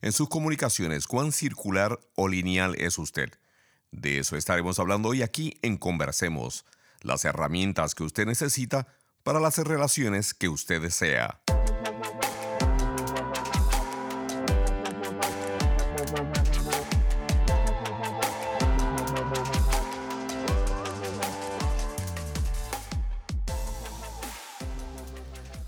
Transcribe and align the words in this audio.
en 0.00 0.12
sus 0.12 0.28
comunicaciones, 0.28 1.06
cuán 1.06 1.32
circular 1.32 1.98
o 2.14 2.28
lineal 2.28 2.74
es 2.78 2.98
usted. 2.98 3.30
De 3.90 4.18
eso 4.18 4.36
estaremos 4.36 4.78
hablando 4.78 5.08
hoy 5.08 5.22
aquí 5.22 5.58
en 5.62 5.76
Conversemos, 5.76 6.64
las 7.00 7.24
herramientas 7.24 7.94
que 7.94 8.04
usted 8.04 8.26
necesita 8.26 8.86
para 9.22 9.40
las 9.40 9.58
relaciones 9.58 10.34
que 10.34 10.48
usted 10.48 10.80
desea. 10.80 11.40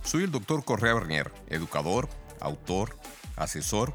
Soy 0.04 0.24
el 0.24 0.32
doctor 0.32 0.64
Correa 0.64 0.94
Bernier, 0.94 1.30
educador, 1.48 2.08
autor, 2.40 2.96
asesor 3.36 3.94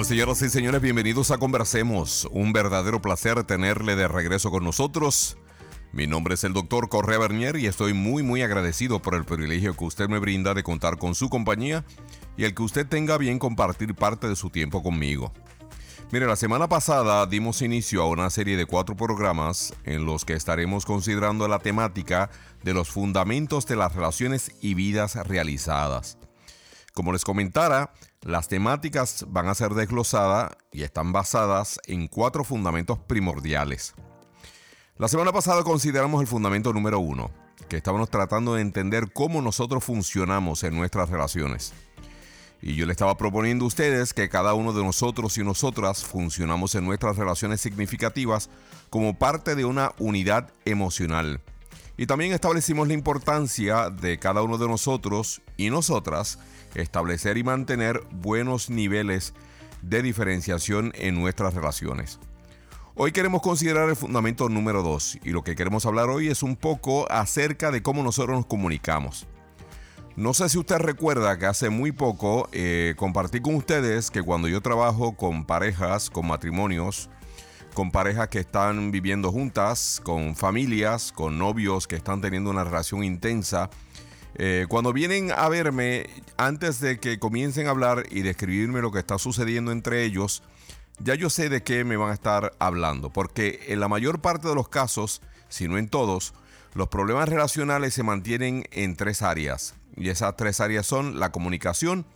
¿Qué 0.00 0.04
tal, 0.04 0.16
señoras 0.16 0.40
y 0.40 0.48
señores? 0.48 0.80
Bienvenidos 0.80 1.30
a 1.30 1.36
Conversemos. 1.36 2.26
Un 2.32 2.54
verdadero 2.54 3.02
placer 3.02 3.44
tenerle 3.44 3.96
de 3.96 4.08
regreso 4.08 4.50
con 4.50 4.64
nosotros. 4.64 5.36
Mi 5.92 6.06
nombre 6.06 6.36
es 6.36 6.44
el 6.44 6.54
doctor 6.54 6.88
Correa 6.88 7.18
Bernier 7.18 7.56
y 7.56 7.66
estoy 7.66 7.92
muy 7.92 8.22
muy 8.22 8.40
agradecido 8.40 9.02
por 9.02 9.14
el 9.14 9.26
privilegio 9.26 9.76
que 9.76 9.84
usted 9.84 10.08
me 10.08 10.18
brinda 10.18 10.54
de 10.54 10.62
contar 10.62 10.96
con 10.96 11.14
su 11.14 11.28
compañía 11.28 11.84
y 12.38 12.44
el 12.44 12.54
que 12.54 12.62
usted 12.62 12.86
tenga 12.86 13.18
bien 13.18 13.38
compartir 13.38 13.94
parte 13.94 14.26
de 14.26 14.36
su 14.36 14.48
tiempo 14.48 14.82
conmigo. 14.82 15.34
Mire, 16.12 16.26
la 16.26 16.36
semana 16.36 16.66
pasada 16.66 17.26
dimos 17.26 17.60
inicio 17.60 18.02
a 18.02 18.08
una 18.08 18.30
serie 18.30 18.56
de 18.56 18.64
cuatro 18.64 18.96
programas 18.96 19.74
en 19.84 20.06
los 20.06 20.24
que 20.24 20.32
estaremos 20.32 20.86
considerando 20.86 21.46
la 21.46 21.58
temática 21.58 22.30
de 22.64 22.72
los 22.72 22.88
fundamentos 22.88 23.66
de 23.66 23.76
las 23.76 23.94
relaciones 23.94 24.52
y 24.62 24.72
vidas 24.72 25.16
realizadas. 25.28 26.16
Como 27.00 27.14
les 27.14 27.24
comentara, 27.24 27.94
las 28.20 28.46
temáticas 28.46 29.24
van 29.26 29.48
a 29.48 29.54
ser 29.54 29.72
desglosadas 29.72 30.50
y 30.70 30.82
están 30.82 31.12
basadas 31.12 31.80
en 31.86 32.08
cuatro 32.08 32.44
fundamentos 32.44 32.98
primordiales. 32.98 33.94
La 34.98 35.08
semana 35.08 35.32
pasada 35.32 35.62
consideramos 35.62 36.20
el 36.20 36.26
fundamento 36.26 36.74
número 36.74 36.98
uno, 36.98 37.30
que 37.70 37.78
estábamos 37.78 38.10
tratando 38.10 38.52
de 38.52 38.60
entender 38.60 39.14
cómo 39.14 39.40
nosotros 39.40 39.82
funcionamos 39.82 40.62
en 40.62 40.76
nuestras 40.76 41.08
relaciones. 41.08 41.72
Y 42.60 42.74
yo 42.74 42.84
le 42.84 42.92
estaba 42.92 43.16
proponiendo 43.16 43.64
a 43.64 43.68
ustedes 43.68 44.12
que 44.12 44.28
cada 44.28 44.52
uno 44.52 44.74
de 44.74 44.84
nosotros 44.84 45.38
y 45.38 45.42
nosotras 45.42 46.04
funcionamos 46.04 46.74
en 46.74 46.84
nuestras 46.84 47.16
relaciones 47.16 47.62
significativas 47.62 48.50
como 48.90 49.18
parte 49.18 49.54
de 49.54 49.64
una 49.64 49.94
unidad 49.98 50.52
emocional. 50.66 51.40
Y 52.00 52.06
también 52.06 52.32
establecimos 52.32 52.88
la 52.88 52.94
importancia 52.94 53.90
de 53.90 54.18
cada 54.18 54.40
uno 54.40 54.56
de 54.56 54.66
nosotros 54.66 55.42
y 55.58 55.68
nosotras 55.68 56.38
establecer 56.74 57.38
y 57.38 57.44
mantener 57.44 58.02
buenos 58.10 58.70
niveles 58.70 59.34
de 59.82 60.02
diferenciación 60.02 60.92
en 60.94 61.14
nuestras 61.14 61.54
relaciones. 61.54 62.18
Hoy 62.94 63.12
queremos 63.12 63.40
considerar 63.40 63.88
el 63.88 63.96
fundamento 63.96 64.48
número 64.48 64.82
2 64.82 65.20
y 65.24 65.30
lo 65.30 65.42
que 65.42 65.54
queremos 65.54 65.86
hablar 65.86 66.10
hoy 66.10 66.28
es 66.28 66.42
un 66.42 66.56
poco 66.56 67.10
acerca 67.10 67.70
de 67.70 67.82
cómo 67.82 68.02
nosotros 68.02 68.36
nos 68.36 68.46
comunicamos. 68.46 69.26
No 70.16 70.34
sé 70.34 70.48
si 70.48 70.58
usted 70.58 70.76
recuerda 70.76 71.38
que 71.38 71.46
hace 71.46 71.70
muy 71.70 71.92
poco 71.92 72.48
eh, 72.52 72.94
compartí 72.96 73.40
con 73.40 73.54
ustedes 73.54 74.10
que 74.10 74.22
cuando 74.22 74.48
yo 74.48 74.60
trabajo 74.60 75.16
con 75.16 75.46
parejas, 75.46 76.10
con 76.10 76.26
matrimonios, 76.26 77.08
con 77.74 77.90
parejas 77.90 78.28
que 78.28 78.40
están 78.40 78.90
viviendo 78.90 79.32
juntas, 79.32 80.00
con 80.04 80.34
familias, 80.34 81.12
con 81.12 81.38
novios 81.38 81.86
que 81.86 81.96
están 81.96 82.20
teniendo 82.20 82.50
una 82.50 82.64
relación 82.64 83.04
intensa, 83.04 83.70
eh, 84.42 84.64
cuando 84.70 84.94
vienen 84.94 85.32
a 85.32 85.50
verme, 85.50 86.08
antes 86.38 86.80
de 86.80 86.98
que 86.98 87.18
comiencen 87.18 87.66
a 87.66 87.70
hablar 87.70 88.04
y 88.10 88.22
describirme 88.22 88.80
lo 88.80 88.90
que 88.90 88.98
está 88.98 89.18
sucediendo 89.18 89.70
entre 89.70 90.02
ellos, 90.02 90.42
ya 90.98 91.14
yo 91.14 91.28
sé 91.28 91.50
de 91.50 91.62
qué 91.62 91.84
me 91.84 91.98
van 91.98 92.08
a 92.08 92.14
estar 92.14 92.54
hablando, 92.58 93.12
porque 93.12 93.60
en 93.68 93.80
la 93.80 93.88
mayor 93.88 94.22
parte 94.22 94.48
de 94.48 94.54
los 94.54 94.70
casos, 94.70 95.20
si 95.50 95.68
no 95.68 95.76
en 95.76 95.90
todos, 95.90 96.32
los 96.72 96.88
problemas 96.88 97.28
relacionales 97.28 97.92
se 97.92 98.02
mantienen 98.02 98.64
en 98.70 98.96
tres 98.96 99.20
áreas, 99.20 99.74
y 99.94 100.08
esas 100.08 100.34
tres 100.38 100.60
áreas 100.60 100.86
son 100.86 101.20
la 101.20 101.32
comunicación, 101.32 102.06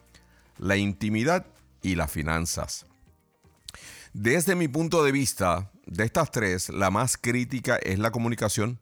la 0.57 0.79
intimidad 0.79 1.45
y 1.83 1.95
las 1.95 2.11
finanzas. 2.11 2.87
Desde 4.15 4.55
mi 4.55 4.69
punto 4.69 5.05
de 5.05 5.13
vista, 5.13 5.71
de 5.85 6.05
estas 6.05 6.31
tres, 6.31 6.71
la 6.71 6.89
más 6.89 7.19
crítica 7.19 7.77
es 7.77 7.99
la 7.99 8.13
comunicación, 8.13 8.81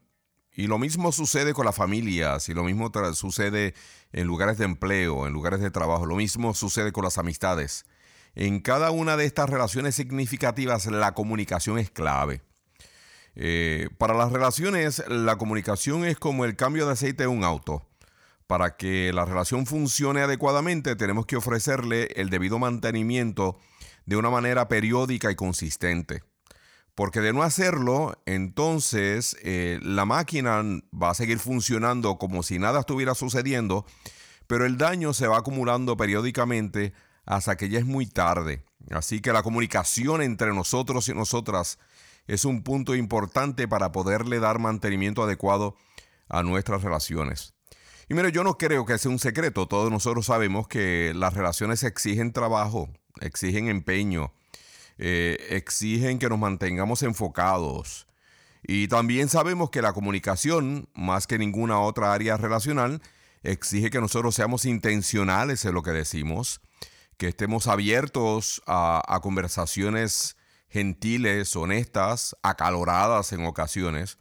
y 0.54 0.66
lo 0.66 0.78
mismo 0.78 1.12
sucede 1.12 1.54
con 1.54 1.64
las 1.64 1.74
familias 1.74 2.48
y 2.48 2.54
lo 2.54 2.64
mismo 2.64 2.90
sucede 3.14 3.74
en 4.12 4.26
lugares 4.26 4.58
de 4.58 4.66
empleo, 4.66 5.26
en 5.26 5.32
lugares 5.32 5.60
de 5.60 5.70
trabajo, 5.70 6.06
lo 6.06 6.16
mismo 6.16 6.54
sucede 6.54 6.92
con 6.92 7.04
las 7.04 7.18
amistades. 7.18 7.86
En 8.34 8.60
cada 8.60 8.90
una 8.90 9.16
de 9.16 9.24
estas 9.24 9.48
relaciones 9.48 9.94
significativas 9.94 10.86
la 10.86 11.12
comunicación 11.12 11.78
es 11.78 11.90
clave. 11.90 12.42
Eh, 13.34 13.88
para 13.96 14.14
las 14.14 14.30
relaciones 14.30 15.02
la 15.08 15.36
comunicación 15.36 16.04
es 16.04 16.18
como 16.18 16.44
el 16.44 16.56
cambio 16.56 16.86
de 16.86 16.92
aceite 16.92 17.24
de 17.24 17.28
un 17.28 17.44
auto. 17.44 17.86
Para 18.46 18.76
que 18.76 19.12
la 19.14 19.24
relación 19.24 19.64
funcione 19.64 20.20
adecuadamente 20.20 20.96
tenemos 20.96 21.24
que 21.24 21.36
ofrecerle 21.36 22.08
el 22.16 22.28
debido 22.28 22.58
mantenimiento 22.58 23.58
de 24.04 24.16
una 24.16 24.28
manera 24.28 24.68
periódica 24.68 25.30
y 25.30 25.34
consistente. 25.34 26.22
Porque 26.94 27.20
de 27.20 27.32
no 27.32 27.42
hacerlo, 27.42 28.20
entonces 28.26 29.36
eh, 29.42 29.78
la 29.82 30.04
máquina 30.04 30.62
va 30.92 31.10
a 31.10 31.14
seguir 31.14 31.38
funcionando 31.38 32.18
como 32.18 32.42
si 32.42 32.58
nada 32.58 32.80
estuviera 32.80 33.14
sucediendo, 33.14 33.86
pero 34.46 34.66
el 34.66 34.76
daño 34.76 35.14
se 35.14 35.26
va 35.26 35.38
acumulando 35.38 35.96
periódicamente 35.96 36.92
hasta 37.24 37.56
que 37.56 37.70
ya 37.70 37.78
es 37.78 37.86
muy 37.86 38.06
tarde. 38.06 38.64
Así 38.90 39.20
que 39.20 39.32
la 39.32 39.42
comunicación 39.42 40.20
entre 40.22 40.52
nosotros 40.52 41.08
y 41.08 41.14
nosotras 41.14 41.78
es 42.26 42.44
un 42.44 42.62
punto 42.62 42.94
importante 42.94 43.68
para 43.68 43.92
poderle 43.92 44.38
dar 44.38 44.58
mantenimiento 44.58 45.22
adecuado 45.22 45.76
a 46.28 46.42
nuestras 46.42 46.82
relaciones. 46.82 47.54
Y 48.08 48.14
mire, 48.14 48.32
yo 48.32 48.44
no 48.44 48.58
creo 48.58 48.84
que 48.84 48.98
sea 48.98 49.10
un 49.10 49.18
secreto, 49.18 49.66
todos 49.66 49.90
nosotros 49.90 50.26
sabemos 50.26 50.68
que 50.68 51.12
las 51.14 51.34
relaciones 51.34 51.82
exigen 51.82 52.32
trabajo, 52.32 52.90
exigen 53.20 53.68
empeño, 53.68 54.32
eh, 54.98 55.36
exigen 55.50 56.18
que 56.18 56.28
nos 56.28 56.38
mantengamos 56.38 57.02
enfocados. 57.02 58.06
Y 58.62 58.88
también 58.88 59.28
sabemos 59.28 59.70
que 59.70 59.82
la 59.82 59.92
comunicación, 59.92 60.88
más 60.94 61.26
que 61.26 61.38
ninguna 61.38 61.80
otra 61.80 62.12
área 62.12 62.36
relacional, 62.36 63.02
exige 63.42 63.90
que 63.90 64.00
nosotros 64.00 64.34
seamos 64.34 64.64
intencionales 64.64 65.64
en 65.64 65.74
lo 65.74 65.82
que 65.82 65.90
decimos, 65.90 66.60
que 67.16 67.28
estemos 67.28 67.66
abiertos 67.66 68.62
a, 68.66 69.02
a 69.06 69.20
conversaciones 69.20 70.36
gentiles, 70.72 71.54
honestas, 71.54 72.34
acaloradas 72.42 73.32
en 73.32 73.44
ocasiones. 73.44 74.18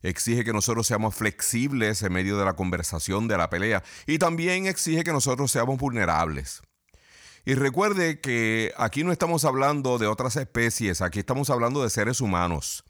Exige 0.00 0.42
que 0.42 0.52
nosotros 0.52 0.86
seamos 0.86 1.14
flexibles 1.14 2.02
en 2.02 2.12
medio 2.12 2.38
de 2.38 2.44
la 2.44 2.54
conversación, 2.54 3.28
de 3.28 3.36
la 3.36 3.50
pelea. 3.50 3.84
Y 4.06 4.18
también 4.18 4.66
exige 4.66 5.04
que 5.04 5.12
nosotros 5.12 5.52
seamos 5.52 5.78
vulnerables. 5.78 6.62
Y 7.44 7.54
recuerde 7.54 8.20
que 8.20 8.72
aquí 8.76 9.02
no 9.02 9.10
estamos 9.10 9.44
hablando 9.44 9.98
de 9.98 10.06
otras 10.06 10.36
especies, 10.36 11.02
aquí 11.02 11.18
estamos 11.18 11.50
hablando 11.50 11.82
de 11.82 11.90
seres 11.90 12.20
humanos. 12.20 12.84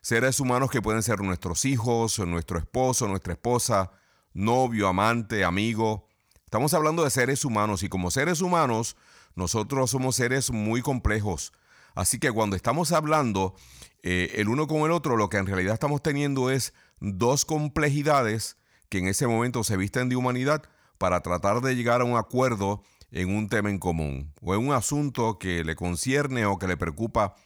Seres 0.00 0.40
humanos 0.40 0.70
que 0.72 0.82
pueden 0.82 1.04
ser 1.04 1.20
nuestros 1.20 1.64
hijos, 1.64 2.18
nuestro 2.18 2.58
esposo, 2.58 3.06
nuestra 3.06 3.34
esposa, 3.34 3.92
novio, 4.32 4.88
amante, 4.88 5.44
amigo. 5.44 6.08
Estamos 6.44 6.74
hablando 6.74 7.04
de 7.04 7.10
seres 7.10 7.44
humanos 7.44 7.84
y 7.84 7.88
como 7.88 8.10
seres 8.10 8.40
humanos 8.40 8.96
nosotros 9.36 9.92
somos 9.92 10.16
seres 10.16 10.50
muy 10.50 10.82
complejos. 10.82 11.52
Así 11.94 12.18
que 12.18 12.32
cuando 12.32 12.56
estamos 12.56 12.90
hablando 12.90 13.54
eh, 14.02 14.32
el 14.34 14.48
uno 14.48 14.66
con 14.66 14.78
el 14.78 14.90
otro, 14.90 15.16
lo 15.16 15.28
que 15.28 15.36
en 15.36 15.46
realidad 15.46 15.74
estamos 15.74 16.02
teniendo 16.02 16.50
es 16.50 16.74
dos 16.98 17.44
complejidades 17.44 18.56
que 18.88 18.98
en 18.98 19.06
ese 19.06 19.28
momento 19.28 19.62
se 19.62 19.76
visten 19.76 20.08
de 20.08 20.16
humanidad 20.16 20.64
para 20.98 21.20
tratar 21.20 21.60
de 21.60 21.76
llegar 21.76 22.00
a 22.00 22.04
un 22.04 22.16
acuerdo 22.16 22.82
en 23.14 23.34
un 23.34 23.48
tema 23.48 23.70
en 23.70 23.78
común 23.78 24.32
o 24.42 24.54
en 24.54 24.66
un 24.66 24.74
asunto 24.74 25.38
que 25.38 25.64
le 25.64 25.76
concierne 25.76 26.46
o 26.46 26.58
que 26.58 26.66
le 26.66 26.76
preocupa 26.76 27.36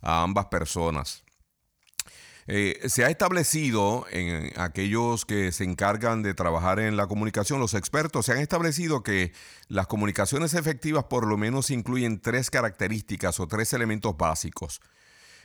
a 0.00 0.22
ambas 0.22 0.46
personas. 0.46 1.22
Eh, 2.50 2.80
se 2.88 3.04
ha 3.04 3.10
establecido 3.10 4.06
en 4.10 4.58
aquellos 4.58 5.26
que 5.26 5.52
se 5.52 5.64
encargan 5.64 6.22
de 6.22 6.32
trabajar 6.32 6.80
en 6.80 6.96
la 6.96 7.06
comunicación, 7.06 7.60
los 7.60 7.74
expertos, 7.74 8.24
se 8.24 8.32
han 8.32 8.38
establecido 8.38 9.02
que 9.02 9.34
las 9.68 9.86
comunicaciones 9.86 10.54
efectivas 10.54 11.04
por 11.04 11.26
lo 11.26 11.36
menos 11.36 11.70
incluyen 11.70 12.22
tres 12.22 12.48
características 12.50 13.38
o 13.38 13.46
tres 13.46 13.74
elementos 13.74 14.16
básicos. 14.16 14.80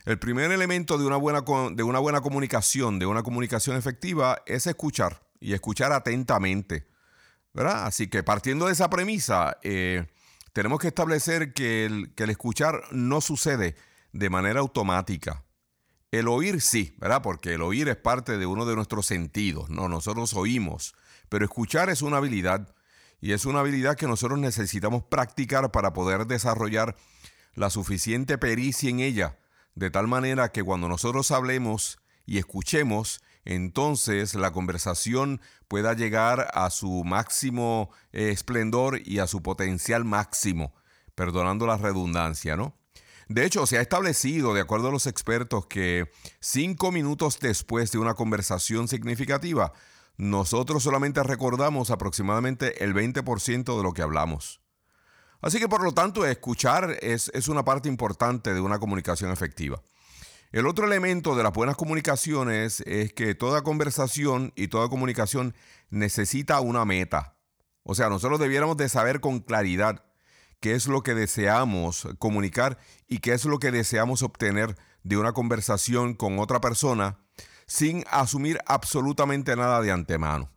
El 0.05 0.17
primer 0.17 0.49
elemento 0.51 0.97
de 0.97 1.05
una 1.05 1.17
buena, 1.17 1.43
de 1.73 1.83
una 1.83 1.99
buena 1.99 2.21
comunicación, 2.21 2.99
de 2.99 3.05
una 3.05 3.21
comunicación 3.21 3.75
efectiva, 3.75 4.41
es 4.45 4.65
escuchar 4.65 5.23
y 5.41 5.53
escuchar 5.53 5.91
atentamente. 5.91 6.92
¿Verdad? 7.53 7.85
Así 7.85 8.07
que 8.07 8.23
partiendo 8.23 8.67
de 8.67 8.73
esa 8.73 8.89
premisa, 8.89 9.57
eh, 9.63 10.07
tenemos 10.53 10.79
que 10.79 10.87
establecer 10.87 11.53
que 11.53 11.85
el, 11.85 12.13
que 12.15 12.23
el 12.23 12.29
escuchar 12.31 12.81
no 12.91 13.21
sucede 13.21 13.75
de 14.11 14.29
manera 14.29 14.59
automática. 14.59 15.43
El 16.11 16.27
oír 16.27 16.61
sí, 16.61 16.95
¿verdad? 16.99 17.21
Porque 17.23 17.55
el 17.55 17.61
oír 17.61 17.89
es 17.89 17.95
parte 17.95 18.37
de 18.37 18.45
uno 18.45 18.65
de 18.65 18.75
nuestros 18.75 19.07
sentidos, 19.07 19.69
¿no? 19.69 19.87
Nosotros 19.87 20.33
oímos, 20.35 20.93
pero 21.29 21.45
escuchar 21.45 21.89
es 21.89 22.03
una 22.03 22.17
habilidad 22.17 22.75
y 23.19 23.31
es 23.31 23.45
una 23.45 23.61
habilidad 23.61 23.97
que 23.97 24.05
nosotros 24.05 24.37
necesitamos 24.37 25.03
practicar 25.03 25.71
para 25.71 25.93
poder 25.93 26.27
desarrollar 26.27 26.95
la 27.55 27.69
suficiente 27.69 28.37
pericia 28.37 28.89
en 28.89 28.99
ella, 28.99 29.39
de 29.75 29.89
tal 29.89 30.07
manera 30.07 30.51
que 30.51 30.61
cuando 30.61 30.87
nosotros 30.87 31.31
hablemos 31.31 31.99
y 32.25 32.37
escuchemos, 32.37 33.21
entonces 33.45 34.35
la 34.35 34.51
conversación 34.51 35.41
pueda 35.67 35.93
llegar 35.93 36.49
a 36.53 36.69
su 36.69 37.03
máximo 37.03 37.91
eh, 38.11 38.29
esplendor 38.29 39.01
y 39.03 39.19
a 39.19 39.27
su 39.27 39.41
potencial 39.41 40.05
máximo, 40.05 40.73
perdonando 41.15 41.65
la 41.65 41.77
redundancia, 41.77 42.55
¿no? 42.55 42.77
De 43.29 43.45
hecho, 43.45 43.65
se 43.65 43.77
ha 43.77 43.81
establecido, 43.81 44.53
de 44.53 44.61
acuerdo 44.61 44.89
a 44.89 44.91
los 44.91 45.07
expertos, 45.07 45.65
que 45.65 46.11
cinco 46.39 46.91
minutos 46.91 47.39
después 47.39 47.91
de 47.91 47.97
una 47.97 48.15
conversación 48.15 48.87
significativa, 48.87 49.73
nosotros 50.17 50.83
solamente 50.83 51.23
recordamos 51.23 51.89
aproximadamente 51.89 52.83
el 52.83 52.93
20% 52.93 53.77
de 53.77 53.83
lo 53.83 53.93
que 53.93 54.01
hablamos. 54.01 54.61
Así 55.41 55.59
que 55.59 55.67
por 55.67 55.83
lo 55.83 55.93
tanto, 55.93 56.25
escuchar 56.25 56.97
es, 57.01 57.29
es, 57.33 57.47
una 57.47 57.65
parte 57.65 57.89
importante 57.89 58.53
de 58.53 58.61
una 58.61 58.79
comunicación 58.79 59.31
efectiva. 59.31 59.81
El 60.53 60.67
otro 60.67 60.85
elemento 60.85 61.35
de 61.35 61.41
las 61.41 61.51
buenas 61.51 61.75
comunicaciones 61.75 62.81
es 62.81 63.11
que 63.11 63.33
toda 63.33 63.63
conversación 63.63 64.53
y 64.55 64.67
toda 64.67 64.87
comunicación 64.87 65.55
necesita 65.89 66.59
una 66.59 66.85
meta. 66.85 67.33
O 67.81 67.95
sea, 67.95 68.07
nosotros 68.07 68.39
debiéramos 68.39 68.77
de 68.77 68.87
saber 68.87 69.19
con 69.19 69.39
claridad 69.39 70.05
qué 70.59 70.75
es 70.75 70.85
lo 70.85 71.01
que 71.01 71.15
deseamos 71.15 72.07
comunicar 72.19 72.77
y 73.07 73.17
qué 73.17 73.33
es 73.33 73.45
lo 73.45 73.57
que 73.57 73.71
deseamos 73.71 74.21
obtener 74.21 74.77
de 75.01 75.17
una 75.17 75.33
conversación 75.33 76.13
con 76.13 76.37
otra 76.37 76.61
persona 76.61 77.17
sin 77.65 78.03
asumir 78.11 78.59
absolutamente 78.67 79.55
nada 79.55 79.81
de 79.81 79.91
antemano. 79.91 80.51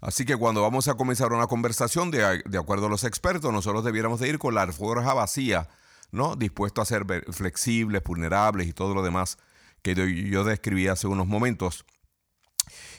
Así 0.00 0.24
que 0.24 0.36
cuando 0.36 0.62
vamos 0.62 0.88
a 0.88 0.94
comenzar 0.94 1.32
una 1.32 1.46
conversación, 1.46 2.10
de, 2.10 2.42
acuerdo 2.58 2.86
a 2.86 2.90
los 2.90 3.04
expertos, 3.04 3.52
nosotros 3.52 3.84
debiéramos 3.84 4.18
de 4.18 4.28
ir 4.28 4.40
con 4.40 4.56
la 4.56 4.62
alforja 4.62 5.14
vacía, 5.14 5.68
¿no? 6.12 6.36
Dispuesto 6.36 6.80
a 6.80 6.86
ser 6.86 7.04
flexibles, 7.30 8.02
vulnerables 8.02 8.66
y 8.66 8.72
todo 8.72 8.94
lo 8.94 9.02
demás 9.02 9.38
que 9.82 9.94
yo 10.30 10.44
describí 10.44 10.88
hace 10.88 11.06
unos 11.06 11.26
momentos. 11.26 11.84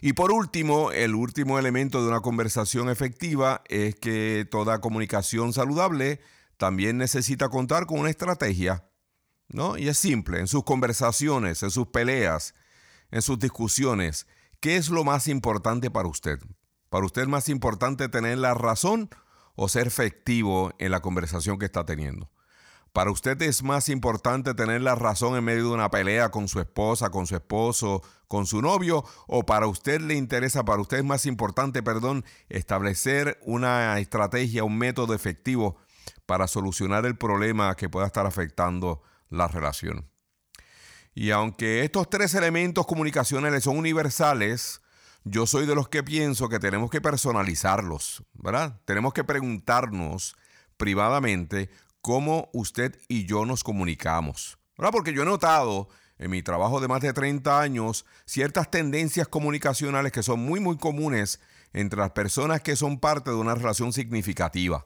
Y 0.02 0.14
por 0.14 0.32
último, 0.32 0.92
el 0.92 1.16
último 1.16 1.60
elemento 1.60 2.02
de 2.02 2.10
una 2.10 2.22
conversación 2.22 2.90
efectiva 2.90 3.62
es 3.68 3.96
que 3.96 4.48
toda 4.50 4.82
comunicación 4.82 5.54
saludable 5.54 6.20
también 6.58 6.98
necesita 6.98 7.50
contar 7.50 7.86
con 7.86 8.00
una 8.00 8.10
estrategia, 8.10 8.88
¿no? 9.48 9.78
Y 9.78 9.88
es 9.88 9.98
simple, 9.98 10.40
en 10.40 10.48
sus 10.48 10.64
conversaciones, 10.64 11.64
en 11.64 11.72
sus 11.72 11.88
peleas, 11.88 12.54
en 13.12 13.22
sus 13.22 13.40
discusiones, 13.40 14.28
¿qué 14.60 14.78
es 14.78 14.90
lo 14.90 15.04
más 15.04 15.28
importante 15.28 15.92
para 15.92 16.08
usted? 16.08 16.40
¿Para 16.90 17.06
usted 17.06 17.24
es 17.24 17.28
más 17.28 17.50
importante 17.50 18.10
tener 18.10 18.38
la 18.38 18.54
razón 18.54 19.10
o 19.56 19.70
ser 19.70 19.88
efectivo 19.88 20.74
en 20.78 20.92
la 20.92 21.02
conversación 21.02 21.58
que 21.58 21.66
está 21.66 21.86
teniendo? 21.86 22.30
¿Para 22.94 23.10
usted 23.12 23.42
es 23.42 23.64
más 23.64 23.88
importante 23.88 24.54
tener 24.54 24.82
la 24.82 24.96
razón 24.96 25.38
en 25.38 25.46
medio 25.46 25.64
de 25.70 25.74
una 25.76 25.90
pelea 25.90 26.30
con 26.30 26.50
su 26.50 26.60
esposa, 26.60 27.10
con 27.10 27.26
su 27.26 27.36
esposo, 27.36 28.04
con 28.28 28.46
su 28.46 28.62
novio? 28.62 29.06
¿O 29.28 29.46
para 29.46 29.68
usted 29.68 30.02
le 30.02 30.16
interesa, 30.16 30.66
para 30.66 30.82
usted 30.82 30.98
es 30.98 31.06
más 31.06 31.26
importante, 31.26 31.84
perdón, 31.84 32.26
establecer 32.50 33.40
una 33.44 33.98
estrategia, 34.00 34.66
un 34.66 34.78
método 34.78 35.14
efectivo 35.14 35.78
para 36.26 36.48
solucionar 36.48 37.06
el 37.06 37.18
problema 37.18 37.76
que 37.76 37.88
pueda 37.88 38.08
estar 38.08 38.26
afectando 38.26 39.02
la 39.30 39.48
relación? 39.48 40.10
Y 41.14 41.32
aunque 41.32 41.86
estos 41.86 42.10
tres 42.10 42.36
elementos 42.36 42.86
comunicacionales 42.86 43.64
son 43.64 43.78
universales, 43.78 44.82
yo 45.24 45.48
soy 45.48 45.66
de 45.66 45.76
los 45.76 45.88
que 45.88 46.04
pienso 46.04 46.50
que 46.50 46.60
tenemos 46.60 46.90
que 46.90 47.00
personalizarlos, 47.00 48.24
¿verdad? 48.34 48.82
Tenemos 48.84 49.14
que 49.14 49.24
preguntarnos 49.24 50.36
privadamente 50.76 51.70
cómo 52.02 52.50
usted 52.54 53.00
y 53.08 53.26
yo 53.26 53.46
nos 53.46 53.64
comunicamos. 53.64 54.58
Porque 54.92 55.14
yo 55.14 55.22
he 55.22 55.26
notado 55.26 55.90
en 56.18 56.32
mi 56.32 56.42
trabajo 56.42 56.80
de 56.80 56.88
más 56.88 57.02
de 57.02 57.14
30 57.14 57.60
años 57.60 58.06
ciertas 58.26 58.72
tendencias 58.72 59.28
comunicacionales 59.28 60.12
que 60.12 60.24
son 60.24 60.40
muy 60.40 60.60
muy 60.60 60.78
comunes 60.78 61.40
entre 61.74 62.00
las 62.00 62.12
personas 62.12 62.62
que 62.62 62.76
son 62.76 63.00
parte 63.00 63.30
de 63.30 63.36
una 63.36 63.56
relación 63.56 63.94
significativa. 63.94 64.86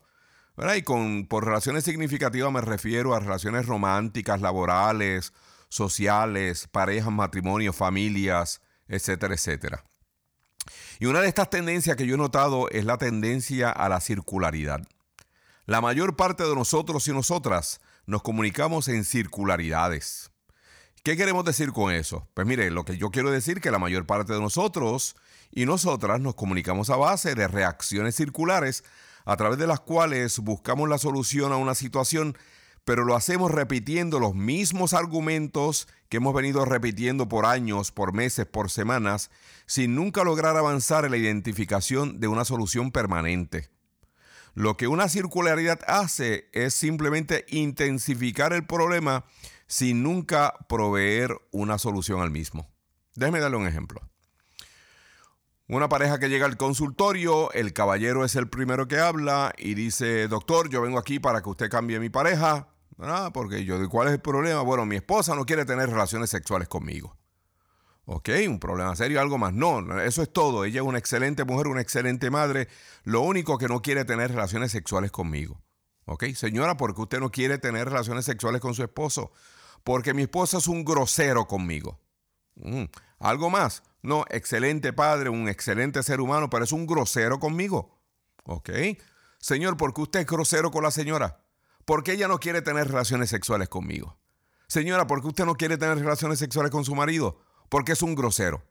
Y 0.78 0.82
con, 0.84 1.28
por 1.28 1.46
relaciones 1.46 1.84
significativas 1.84 2.52
me 2.52 2.62
refiero 2.62 3.14
a 3.14 3.20
relaciones 3.20 3.66
románticas, 3.66 4.40
laborales, 4.40 5.34
sociales, 5.70 6.68
parejas, 6.72 7.12
matrimonios, 7.12 7.76
familias, 7.76 8.62
etcétera, 8.88 9.34
etcétera. 9.34 9.84
Y 11.00 11.08
una 11.08 11.20
de 11.20 11.28
estas 11.28 11.50
tendencias 11.50 11.98
que 11.98 12.08
yo 12.08 12.16
he 12.16 12.18
notado 12.18 12.70
es 12.70 12.86
la 12.86 12.98
tendencia 12.98 13.70
a 13.70 13.90
la 13.90 14.00
circularidad. 14.00 14.88
La 15.68 15.82
mayor 15.82 16.16
parte 16.16 16.44
de 16.44 16.54
nosotros 16.54 17.08
y 17.08 17.12
nosotras 17.12 17.82
nos 18.06 18.22
comunicamos 18.22 18.88
en 18.88 19.04
circularidades. 19.04 20.30
¿Qué 21.02 21.18
queremos 21.18 21.44
decir 21.44 21.72
con 21.72 21.92
eso? 21.92 22.28
Pues 22.36 22.46
mire, 22.46 22.70
lo 22.70 22.86
que 22.86 22.98
yo 22.98 23.10
quiero 23.10 23.32
decir 23.32 23.58
es 23.58 23.64
que 23.64 23.72
la 23.72 23.80
mayor 23.80 24.06
parte 24.06 24.34
de 24.34 24.40
nosotros 24.40 25.16
y 25.50 25.66
nosotras 25.66 26.22
nos 26.22 26.36
comunicamos 26.36 26.92
a 26.92 26.98
base 26.98 27.34
de 27.34 27.48
reacciones 27.48 28.14
circulares 28.14 28.84
a 29.26 29.38
través 29.38 29.58
de 29.58 29.66
las 29.66 29.80
cuales 29.80 30.38
buscamos 30.38 30.88
la 30.88 31.00
solución 31.00 31.52
a 31.52 31.58
una 31.58 31.74
situación, 31.74 32.38
pero 32.84 33.04
lo 33.04 33.16
hacemos 33.16 33.50
repitiendo 33.50 34.20
los 34.20 34.36
mismos 34.36 34.94
argumentos 34.94 35.88
que 36.10 36.18
hemos 36.18 36.36
venido 36.36 36.64
repitiendo 36.66 37.28
por 37.28 37.48
años, 37.48 37.92
por 37.92 38.14
meses, 38.14 38.46
por 38.46 38.70
semanas, 38.70 39.32
sin 39.66 39.96
nunca 39.96 40.24
lograr 40.24 40.58
avanzar 40.58 41.06
en 41.06 41.12
la 41.12 41.18
identificación 41.18 42.20
de 42.20 42.28
una 42.28 42.46
solución 42.46 42.92
permanente. 42.92 43.75
Lo 44.56 44.78
que 44.78 44.88
una 44.88 45.10
circularidad 45.10 45.82
hace 45.86 46.50
es 46.54 46.74
simplemente 46.74 47.46
intensificar 47.50 48.54
el 48.54 48.66
problema 48.66 49.26
sin 49.68 50.02
nunca 50.02 50.54
proveer 50.70 51.36
una 51.52 51.78
solución 51.78 52.22
al 52.22 52.32
mismo. 52.32 52.72
Déjeme 53.16 53.42
darle 53.42 53.58
un 53.58 53.68
ejemplo. 53.68 54.02
Una 55.68 55.90
pareja 55.90 56.20
que 56.20 56.30
llega 56.30 56.46
al 56.46 56.56
consultorio, 56.56 57.52
el 57.52 57.74
caballero 57.74 58.24
es 58.24 58.36
el 58.36 58.48
primero 58.48 58.88
que 58.88 59.00
habla 59.00 59.54
y 59.58 59.74
dice, 59.74 60.30
doctor, 60.30 60.70
yo 60.70 60.82
vengo 60.82 61.00
aquí 61.00 61.20
para 61.20 61.42
que 61.42 61.50
usted 61.50 61.70
cambie 61.70 62.00
mi 62.00 62.10
pareja. 62.10 62.70
Ah, 63.00 63.32
porque 63.34 63.66
yo, 63.66 63.90
¿cuál 63.90 64.08
es 64.08 64.14
el 64.14 64.22
problema? 64.22 64.62
Bueno, 64.62 64.86
mi 64.86 64.96
esposa 64.96 65.36
no 65.36 65.46
quiere 65.46 65.66
tener 65.66 65.90
relaciones 65.90 66.30
sexuales 66.30 66.70
conmigo. 66.70 67.18
Ok, 68.06 68.30
un 68.48 68.60
problema 68.60 68.96
serio, 68.96 69.20
algo 69.20 69.38
más. 69.38 69.54
No, 69.54 70.00
eso 70.02 70.22
es 70.22 70.32
todo. 70.32 70.64
Ella 70.66 70.82
es 70.82 70.88
una 70.88 71.00
excelente 71.00 71.44
mujer, 71.44 71.68
una 71.68 71.82
excelente 71.82 72.30
madre. 72.30 72.68
Lo 73.04 73.22
único 73.22 73.58
que 73.58 73.68
no 73.68 73.82
quiere 73.82 74.06
tener 74.06 74.32
relaciones 74.32 74.72
sexuales 74.72 75.12
conmigo. 75.12 75.62
Ok, 76.06 76.26
señora, 76.36 76.78
¿por 76.78 76.94
qué 76.94 77.02
usted 77.02 77.20
no 77.20 77.32
quiere 77.32 77.58
tener 77.58 77.86
relaciones 77.90 78.26
sexuales 78.26 78.62
con 78.62 78.76
su 78.76 78.84
esposo? 78.84 79.32
Porque 79.84 80.14
mi 80.14 80.24
esposo 80.24 80.60
es 80.60 80.68
un 80.68 80.86
grosero 80.86 81.48
conmigo. 81.48 82.00
Mm, 82.56 82.84
¿Algo 83.20 83.50
más? 83.50 83.82
No, 84.04 84.24
excelente 84.30 84.94
padre, 84.94 85.30
un 85.30 85.50
excelente 85.50 86.04
ser 86.04 86.22
humano, 86.22 86.50
pero 86.50 86.64
es 86.64 86.72
un 86.72 86.86
grosero 86.86 87.40
conmigo. 87.40 88.00
Ok. 88.44 88.70
Señor, 89.40 89.78
¿por 89.78 89.94
qué 89.94 90.02
usted 90.02 90.20
es 90.22 90.28
grosero 90.28 90.70
con 90.70 90.84
la 90.84 90.92
señora? 90.92 91.40
¿por 91.86 92.04
qué 92.04 92.14
ella 92.14 92.28
no 92.28 92.40
quiere 92.40 92.62
tener 92.62 92.88
relaciones 92.88 93.30
sexuales 93.30 93.70
conmigo? 93.70 94.18
Señora, 94.68 95.08
¿por 95.08 95.22
qué 95.22 95.28
usted 95.28 95.46
no 95.46 95.56
quiere 95.56 95.78
tener 95.78 96.00
relaciones 96.00 96.40
sexuales 96.40 96.72
con 96.72 96.84
su 96.84 96.96
marido? 96.96 97.40
Porque 97.70 97.94
es 97.94 98.02
un 98.02 98.16
grosero. 98.16 98.64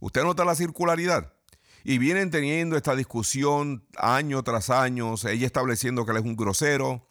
¿Usted 0.00 0.22
nota 0.22 0.44
la 0.44 0.54
circularidad? 0.54 1.32
Y 1.84 1.98
vienen 1.98 2.30
teniendo 2.30 2.76
esta 2.76 2.96
discusión 2.96 3.86
año 3.96 4.42
tras 4.42 4.70
año, 4.70 5.14
ella 5.24 5.46
estableciendo 5.46 6.04
que 6.04 6.10
él 6.12 6.18
es 6.18 6.24
un 6.24 6.36
grosero, 6.36 7.08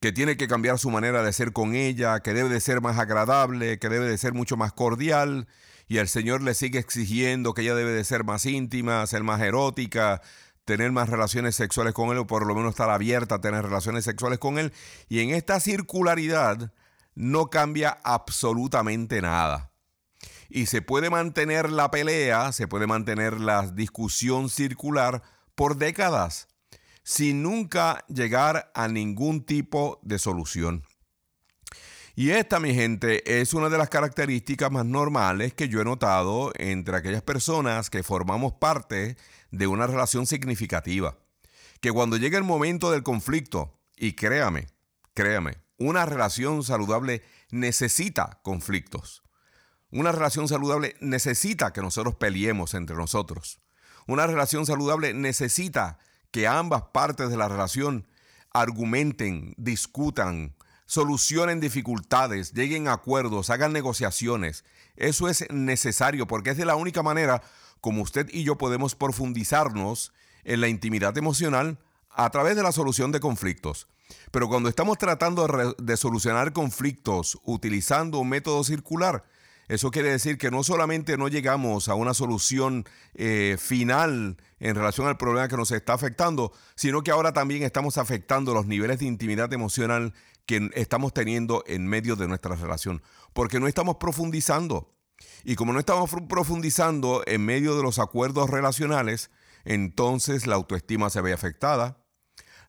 que 0.00 0.12
tiene 0.12 0.36
que 0.36 0.48
cambiar 0.48 0.78
su 0.78 0.90
manera 0.90 1.22
de 1.22 1.32
ser 1.32 1.52
con 1.52 1.74
ella, 1.74 2.20
que 2.20 2.34
debe 2.34 2.48
de 2.48 2.60
ser 2.60 2.80
más 2.80 2.98
agradable, 2.98 3.78
que 3.78 3.88
debe 3.88 4.06
de 4.06 4.18
ser 4.18 4.34
mucho 4.34 4.56
más 4.56 4.72
cordial, 4.72 5.48
y 5.86 5.98
el 5.98 6.08
Señor 6.08 6.42
le 6.42 6.54
sigue 6.54 6.78
exigiendo 6.78 7.54
que 7.54 7.62
ella 7.62 7.74
debe 7.74 7.92
de 7.92 8.04
ser 8.04 8.24
más 8.24 8.44
íntima, 8.44 9.06
ser 9.06 9.22
más 9.22 9.40
erótica, 9.40 10.20
tener 10.64 10.92
más 10.92 11.08
relaciones 11.08 11.54
sexuales 11.56 11.94
con 11.94 12.10
él, 12.10 12.18
o 12.18 12.26
por 12.26 12.46
lo 12.46 12.54
menos 12.54 12.70
estar 12.70 12.90
abierta 12.90 13.36
a 13.36 13.40
tener 13.40 13.64
relaciones 13.64 14.04
sexuales 14.04 14.38
con 14.38 14.58
él. 14.58 14.72
Y 15.08 15.20
en 15.20 15.30
esta 15.30 15.60
circularidad 15.60 16.72
no 17.14 17.50
cambia 17.50 17.98
absolutamente 18.02 19.22
nada. 19.22 19.73
Y 20.54 20.66
se 20.66 20.82
puede 20.82 21.10
mantener 21.10 21.68
la 21.68 21.90
pelea, 21.90 22.52
se 22.52 22.68
puede 22.68 22.86
mantener 22.86 23.40
la 23.40 23.66
discusión 23.66 24.48
circular 24.48 25.20
por 25.56 25.78
décadas 25.78 26.46
sin 27.02 27.42
nunca 27.42 28.04
llegar 28.06 28.70
a 28.72 28.86
ningún 28.86 29.44
tipo 29.44 29.98
de 30.04 30.20
solución. 30.20 30.84
Y 32.14 32.30
esta, 32.30 32.60
mi 32.60 32.72
gente, 32.72 33.40
es 33.40 33.52
una 33.52 33.68
de 33.68 33.78
las 33.78 33.88
características 33.88 34.70
más 34.70 34.86
normales 34.86 35.54
que 35.54 35.68
yo 35.68 35.80
he 35.80 35.84
notado 35.84 36.52
entre 36.54 36.98
aquellas 36.98 37.22
personas 37.22 37.90
que 37.90 38.04
formamos 38.04 38.52
parte 38.52 39.16
de 39.50 39.66
una 39.66 39.88
relación 39.88 40.24
significativa. 40.24 41.18
Que 41.80 41.90
cuando 41.90 42.16
llega 42.16 42.38
el 42.38 42.44
momento 42.44 42.92
del 42.92 43.02
conflicto, 43.02 43.80
y 43.96 44.12
créame, 44.12 44.68
créame, 45.14 45.56
una 45.78 46.06
relación 46.06 46.62
saludable 46.62 47.24
necesita 47.50 48.38
conflictos. 48.44 49.23
Una 49.94 50.10
relación 50.10 50.48
saludable 50.48 50.96
necesita 50.98 51.72
que 51.72 51.80
nosotros 51.80 52.16
peleemos 52.16 52.74
entre 52.74 52.96
nosotros. 52.96 53.60
Una 54.08 54.26
relación 54.26 54.66
saludable 54.66 55.14
necesita 55.14 55.98
que 56.32 56.48
ambas 56.48 56.82
partes 56.92 57.30
de 57.30 57.36
la 57.36 57.48
relación 57.48 58.04
argumenten, 58.52 59.54
discutan, 59.56 60.56
solucionen 60.84 61.60
dificultades, 61.60 62.52
lleguen 62.54 62.88
a 62.88 62.94
acuerdos, 62.94 63.50
hagan 63.50 63.72
negociaciones. 63.72 64.64
Eso 64.96 65.28
es 65.28 65.48
necesario 65.52 66.26
porque 66.26 66.50
es 66.50 66.56
de 66.56 66.64
la 66.64 66.74
única 66.74 67.04
manera 67.04 67.40
como 67.80 68.02
usted 68.02 68.28
y 68.32 68.42
yo 68.42 68.58
podemos 68.58 68.96
profundizarnos 68.96 70.12
en 70.42 70.60
la 70.60 70.66
intimidad 70.66 71.16
emocional 71.16 71.78
a 72.10 72.28
través 72.30 72.56
de 72.56 72.64
la 72.64 72.72
solución 72.72 73.12
de 73.12 73.20
conflictos. 73.20 73.86
Pero 74.32 74.48
cuando 74.48 74.68
estamos 74.68 74.98
tratando 74.98 75.46
de, 75.78 75.96
solucionar 75.96 76.52
conflictos 76.52 77.38
utilizando 77.44 78.18
un 78.18 78.28
método 78.28 78.64
circular, 78.64 79.24
eso 79.68 79.90
quiere 79.90 80.10
decir 80.10 80.36
que 80.36 80.50
no 80.50 80.62
solamente 80.62 81.16
no 81.16 81.28
llegamos 81.28 81.88
a 81.88 81.94
una 81.94 82.14
solución 82.14 82.84
eh, 83.14 83.56
final 83.58 84.36
en 84.58 84.74
relación 84.74 85.06
al 85.06 85.16
problema 85.16 85.48
que 85.48 85.56
nos 85.56 85.70
está 85.70 85.94
afectando, 85.94 86.52
sino 86.74 87.02
que 87.02 87.10
ahora 87.10 87.32
también 87.32 87.62
estamos 87.62 87.98
afectando 87.98 88.52
los 88.52 88.66
niveles 88.66 88.98
de 88.98 89.06
intimidad 89.06 89.52
emocional 89.52 90.12
que 90.46 90.70
estamos 90.74 91.14
teniendo 91.14 91.64
en 91.66 91.86
medio 91.86 92.16
de 92.16 92.28
nuestra 92.28 92.54
relación, 92.56 93.02
porque 93.32 93.60
no 93.60 93.66
estamos 93.66 93.96
profundizando. 93.96 94.94
Y 95.44 95.56
como 95.56 95.72
no 95.72 95.78
estamos 95.78 96.10
profundizando 96.28 97.22
en 97.26 97.44
medio 97.44 97.76
de 97.76 97.82
los 97.82 97.98
acuerdos 97.98 98.50
relacionales, 98.50 99.30
entonces 99.64 100.46
la 100.46 100.56
autoestima 100.56 101.08
se 101.08 101.22
ve 101.22 101.32
afectada, 101.32 102.04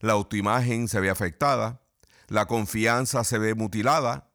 la 0.00 0.14
autoimagen 0.14 0.88
se 0.88 1.00
ve 1.00 1.10
afectada, 1.10 1.82
la 2.28 2.46
confianza 2.46 3.24
se 3.24 3.38
ve 3.38 3.54
mutilada, 3.54 4.30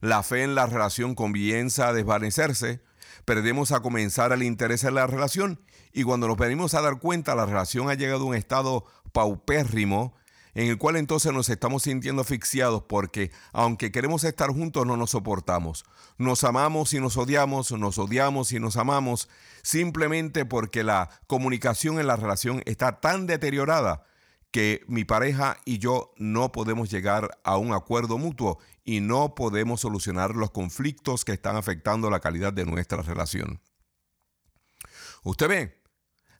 la 0.00 0.22
fe 0.22 0.42
en 0.42 0.54
la 0.54 0.66
relación 0.66 1.14
comienza 1.14 1.88
a 1.88 1.92
desvanecerse, 1.92 2.80
perdemos 3.24 3.72
a 3.72 3.80
comenzar 3.80 4.32
el 4.32 4.42
interés 4.42 4.84
en 4.84 4.94
la 4.94 5.06
relación 5.06 5.60
y 5.92 6.02
cuando 6.04 6.28
nos 6.28 6.36
venimos 6.36 6.74
a 6.74 6.82
dar 6.82 6.98
cuenta 6.98 7.34
la 7.34 7.46
relación 7.46 7.90
ha 7.90 7.94
llegado 7.94 8.24
a 8.24 8.26
un 8.26 8.34
estado 8.34 8.84
paupérrimo 9.12 10.14
en 10.54 10.68
el 10.68 10.78
cual 10.78 10.96
entonces 10.96 11.32
nos 11.32 11.48
estamos 11.50 11.84
sintiendo 11.84 12.22
asfixiados 12.22 12.82
porque 12.88 13.30
aunque 13.52 13.92
queremos 13.92 14.24
estar 14.24 14.50
juntos 14.50 14.86
no 14.86 14.96
nos 14.96 15.10
soportamos. 15.10 15.84
Nos 16.16 16.42
amamos 16.42 16.92
y 16.94 17.00
nos 17.00 17.16
odiamos, 17.16 17.70
nos 17.72 17.98
odiamos 17.98 18.50
y 18.52 18.58
nos 18.58 18.76
amamos 18.76 19.28
simplemente 19.62 20.44
porque 20.44 20.82
la 20.82 21.10
comunicación 21.26 22.00
en 22.00 22.08
la 22.08 22.16
relación 22.16 22.62
está 22.66 23.00
tan 23.00 23.26
deteriorada 23.26 24.02
que 24.50 24.82
mi 24.88 25.04
pareja 25.04 25.58
y 25.64 25.78
yo 25.78 26.12
no 26.16 26.52
podemos 26.52 26.90
llegar 26.90 27.38
a 27.44 27.56
un 27.58 27.72
acuerdo 27.72 28.18
mutuo 28.18 28.58
y 28.84 29.00
no 29.00 29.34
podemos 29.34 29.80
solucionar 29.80 30.34
los 30.34 30.50
conflictos 30.50 31.24
que 31.24 31.32
están 31.32 31.56
afectando 31.56 32.10
la 32.10 32.20
calidad 32.20 32.52
de 32.52 32.64
nuestra 32.64 33.02
relación. 33.02 33.60
Usted 35.22 35.48
ve, 35.48 35.82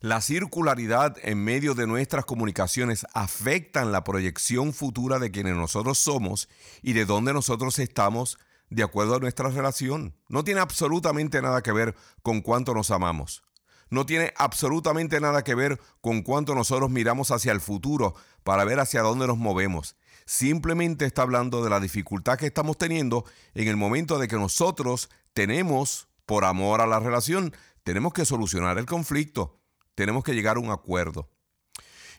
la 0.01 0.21
circularidad 0.21 1.17
en 1.23 1.43
medio 1.43 1.75
de 1.75 1.87
nuestras 1.87 2.25
comunicaciones 2.25 3.05
afectan 3.13 3.93
la 3.93 4.05
proyección 4.05 4.73
futura 4.73 5.19
de 5.19 5.31
quienes 5.31 5.57
nosotros 5.57 5.99
somos 5.99 6.49
y 6.83 6.93
de 6.93 7.05
dónde 7.05 7.33
nosotros 7.33 7.79
estamos 7.79 8.39
de 8.71 8.85
acuerdo 8.85 9.17
a 9.17 9.19
nuestra 9.19 9.51
relación. 9.51 10.15
No 10.29 10.45
tiene 10.45 10.61
absolutamente 10.61 11.43
nada 11.43 11.63
que 11.63 11.73
ver 11.73 11.97
con 12.23 12.41
cuánto 12.41 12.75
nos 12.75 12.91
amamos 12.91 13.43
no 13.91 14.07
tiene 14.07 14.33
absolutamente 14.37 15.21
nada 15.21 15.45
que 15.45 15.55
ver 15.55 15.81
con 16.01 16.23
cuánto 16.23 16.55
nosotros 16.55 16.91
miramos 16.91 17.31
hacia 17.31 17.53
el 17.53 17.61
futuro 17.61 18.15
para 18.45 18.65
ver 18.65 18.81
hacia 18.81 19.03
dónde 19.03 19.27
nos 19.27 19.39
movemos. 19.39 19.97
Simplemente 20.27 21.07
está 21.07 21.23
hablando 21.23 21.65
de 21.65 21.71
la 21.71 21.81
dificultad 21.81 22.39
que 22.39 22.47
estamos 22.47 22.77
teniendo 22.77 23.25
en 23.55 23.69
el 23.69 23.77
momento 23.77 24.19
de 24.19 24.29
que 24.29 24.37
nosotros 24.37 25.09
tenemos, 25.33 26.09
por 26.27 26.45
amor 26.45 26.81
a 26.81 26.87
la 26.87 27.01
relación, 27.01 27.55
tenemos 27.83 28.13
que 28.13 28.27
solucionar 28.27 28.77
el 28.77 28.87
conflicto, 28.87 29.59
tenemos 29.95 30.23
que 30.25 30.35
llegar 30.35 30.57
a 30.57 30.61
un 30.61 30.71
acuerdo. 30.71 31.31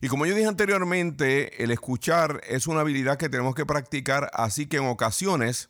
Y 0.01 0.07
como 0.07 0.25
yo 0.25 0.33
dije 0.33 0.47
anteriormente, 0.47 1.63
el 1.63 1.71
escuchar 1.71 2.41
es 2.47 2.67
una 2.67 2.81
habilidad 2.81 3.17
que 3.17 3.29
tenemos 3.29 3.53
que 3.53 3.65
practicar, 3.65 4.31
así 4.33 4.65
que 4.65 4.77
en 4.77 4.87
ocasiones 4.87 5.69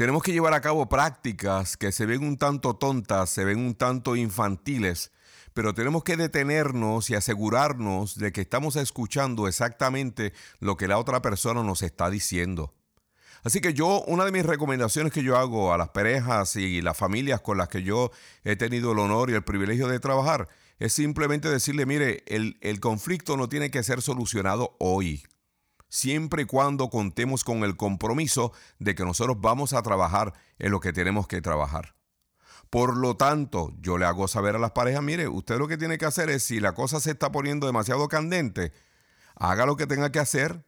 tenemos 0.00 0.22
que 0.22 0.32
llevar 0.32 0.54
a 0.54 0.62
cabo 0.62 0.88
prácticas 0.88 1.76
que 1.76 1.92
se 1.92 2.06
ven 2.06 2.24
un 2.24 2.38
tanto 2.38 2.72
tontas, 2.72 3.28
se 3.28 3.44
ven 3.44 3.58
un 3.58 3.74
tanto 3.74 4.16
infantiles, 4.16 5.12
pero 5.52 5.74
tenemos 5.74 6.04
que 6.04 6.16
detenernos 6.16 7.10
y 7.10 7.16
asegurarnos 7.16 8.16
de 8.16 8.32
que 8.32 8.40
estamos 8.40 8.76
escuchando 8.76 9.46
exactamente 9.46 10.32
lo 10.58 10.78
que 10.78 10.88
la 10.88 10.96
otra 10.96 11.20
persona 11.20 11.62
nos 11.62 11.82
está 11.82 12.08
diciendo. 12.08 12.72
Así 13.42 13.60
que 13.60 13.74
yo, 13.74 14.02
una 14.06 14.24
de 14.24 14.32
mis 14.32 14.46
recomendaciones 14.46 15.12
que 15.12 15.22
yo 15.22 15.36
hago 15.36 15.74
a 15.74 15.76
las 15.76 15.90
parejas 15.90 16.56
y 16.56 16.80
las 16.80 16.96
familias 16.96 17.42
con 17.42 17.58
las 17.58 17.68
que 17.68 17.82
yo 17.82 18.10
he 18.42 18.56
tenido 18.56 18.92
el 18.92 19.00
honor 19.00 19.28
y 19.28 19.34
el 19.34 19.44
privilegio 19.44 19.86
de 19.86 20.00
trabajar, 20.00 20.48
es 20.78 20.94
simplemente 20.94 21.50
decirle, 21.50 21.84
mire, 21.84 22.24
el, 22.26 22.56
el 22.62 22.80
conflicto 22.80 23.36
no 23.36 23.50
tiene 23.50 23.70
que 23.70 23.82
ser 23.82 24.00
solucionado 24.00 24.76
hoy 24.78 25.24
siempre 25.90 26.42
y 26.42 26.46
cuando 26.46 26.88
contemos 26.88 27.44
con 27.44 27.62
el 27.64 27.76
compromiso 27.76 28.52
de 28.78 28.94
que 28.94 29.04
nosotros 29.04 29.36
vamos 29.40 29.74
a 29.74 29.82
trabajar 29.82 30.32
en 30.58 30.70
lo 30.70 30.80
que 30.80 30.94
tenemos 30.94 31.26
que 31.26 31.42
trabajar. 31.42 31.94
Por 32.70 32.96
lo 32.96 33.16
tanto, 33.16 33.74
yo 33.80 33.98
le 33.98 34.06
hago 34.06 34.28
saber 34.28 34.54
a 34.54 34.60
las 34.60 34.70
parejas, 34.70 35.02
mire, 35.02 35.28
usted 35.28 35.58
lo 35.58 35.66
que 35.66 35.76
tiene 35.76 35.98
que 35.98 36.06
hacer 36.06 36.30
es, 36.30 36.44
si 36.44 36.60
la 36.60 36.72
cosa 36.72 37.00
se 37.00 37.10
está 37.10 37.32
poniendo 37.32 37.66
demasiado 37.66 38.08
candente, 38.08 38.72
haga 39.34 39.66
lo 39.66 39.76
que 39.76 39.88
tenga 39.88 40.12
que 40.12 40.20
hacer, 40.20 40.64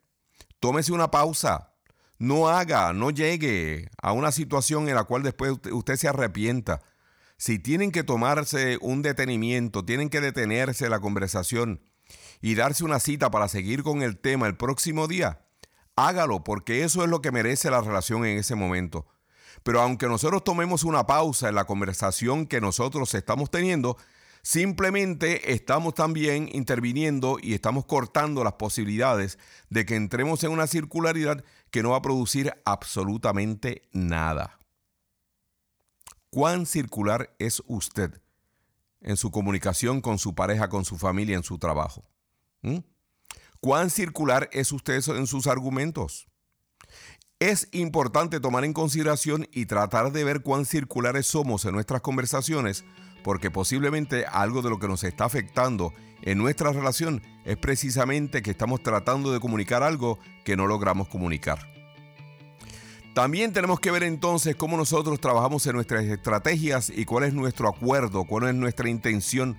tómese 0.59 0.93
una 0.93 1.12
pausa, 1.12 1.73
no 2.19 2.49
haga, 2.49 2.93
no 2.93 3.11
llegue 3.11 3.88
a 4.02 4.12
una 4.12 4.33
situación 4.33 4.88
en 4.88 4.97
la 4.97 5.05
cual 5.05 5.23
después 5.23 5.52
usted 5.71 5.97
se 5.97 6.09
arrepienta. 6.09 6.83
Si 7.37 7.61
tienen 7.61 7.93
que 7.93 8.02
tomarse 8.02 8.79
un 8.81 9.02
detenimiento, 9.02 9.85
tienen 9.85 10.11
que 10.11 10.21
detenerse 10.21 10.88
la 10.88 10.99
conversación, 10.99 11.81
y 12.42 12.56
darse 12.56 12.84
una 12.84 12.99
cita 12.99 13.30
para 13.30 13.49
seguir 13.49 13.82
con 13.82 14.02
el 14.02 14.18
tema 14.18 14.49
el 14.49 14.56
próximo 14.56 15.06
día, 15.06 15.46
hágalo 15.96 16.44
porque 16.44 16.82
eso 16.82 17.04
es 17.04 17.08
lo 17.08 17.22
que 17.22 17.30
merece 17.30 17.70
la 17.70 17.80
relación 17.80 18.26
en 18.26 18.37
ese 18.37 18.56
momento. 18.56 19.06
Pero 19.62 19.80
aunque 19.80 20.08
nosotros 20.08 20.42
tomemos 20.42 20.82
una 20.82 21.06
pausa 21.06 21.49
en 21.49 21.54
la 21.54 21.64
conversación 21.64 22.46
que 22.46 22.61
nosotros 22.61 23.14
estamos 23.14 23.49
teniendo, 23.50 23.96
simplemente 24.42 25.52
estamos 25.52 25.94
también 25.94 26.49
interviniendo 26.52 27.38
y 27.40 27.54
estamos 27.54 27.84
cortando 27.84 28.42
las 28.42 28.54
posibilidades 28.54 29.38
de 29.70 29.87
que 29.87 29.94
entremos 29.94 30.42
en 30.42 30.50
una 30.50 30.66
circularidad 30.66 31.44
que 31.70 31.84
no 31.84 31.90
va 31.90 31.99
a 31.99 32.02
producir 32.02 32.52
absolutamente 32.64 33.82
nada. 33.92 34.58
¿Cuán 36.30 36.66
circular 36.66 37.37
es 37.38 37.62
usted 37.66 38.20
en 39.00 39.16
su 39.16 39.30
comunicación 39.30 40.00
con 40.00 40.18
su 40.18 40.34
pareja, 40.34 40.68
con 40.68 40.84
su 40.84 40.99
familia, 40.99 41.37
en 41.37 41.44
su 41.44 41.58
trabajo? 41.58 42.04
¿Mm? 42.62 42.78
¿Cuán 43.61 43.90
circular 43.90 44.49
es 44.52 44.73
usted 44.73 45.00
en 45.09 45.26
sus 45.26 45.47
argumentos? 45.47 46.26
Es 47.38 47.69
importante 47.73 48.40
tomar 48.40 48.64
en 48.64 48.73
consideración 48.73 49.49
y 49.52 49.66
tratar 49.66 50.12
de 50.12 50.25
ver 50.25 50.42
cuán 50.42 50.64
circulares 50.64 51.26
somos 51.26 51.64
en 51.64 51.75
nuestras 51.75 52.00
conversaciones 52.00 52.85
porque 53.23 53.50
posiblemente 53.50 54.26
algo 54.26 54.62
de 54.62 54.71
lo 54.71 54.78
que 54.78 54.88
nos 54.88 55.04
está 55.04 55.25
afectando 55.25 55.92
en 56.23 56.38
nuestra 56.38 56.73
relación 56.73 57.23
es 57.45 57.57
precisamente 57.57 58.42
que 58.42 58.50
estamos 58.50 58.83
tratando 58.83 59.33
de 59.33 59.40
comunicar 59.40 59.83
algo 59.83 60.19
que 60.45 60.57
no 60.57 60.66
logramos 60.66 61.09
comunicar. 61.09 61.69
También 63.14 63.52
tenemos 63.52 63.78
que 63.78 63.90
ver 63.90 64.04
entonces 64.04 64.57
cómo 64.57 64.76
nosotros 64.76 65.21
trabajamos 65.21 65.66
en 65.66 65.75
nuestras 65.75 66.04
estrategias 66.04 66.90
y 66.90 67.04
cuál 67.04 67.25
es 67.25 67.35
nuestro 67.35 67.69
acuerdo, 67.69 68.25
cuál 68.25 68.49
es 68.49 68.54
nuestra 68.54 68.88
intención 68.88 69.59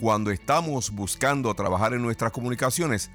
cuando 0.00 0.30
estamos 0.30 0.90
buscando 0.90 1.54
trabajar 1.54 1.92
en 1.92 2.00
nuestras 2.00 2.32
comunicaciones. 2.32 3.10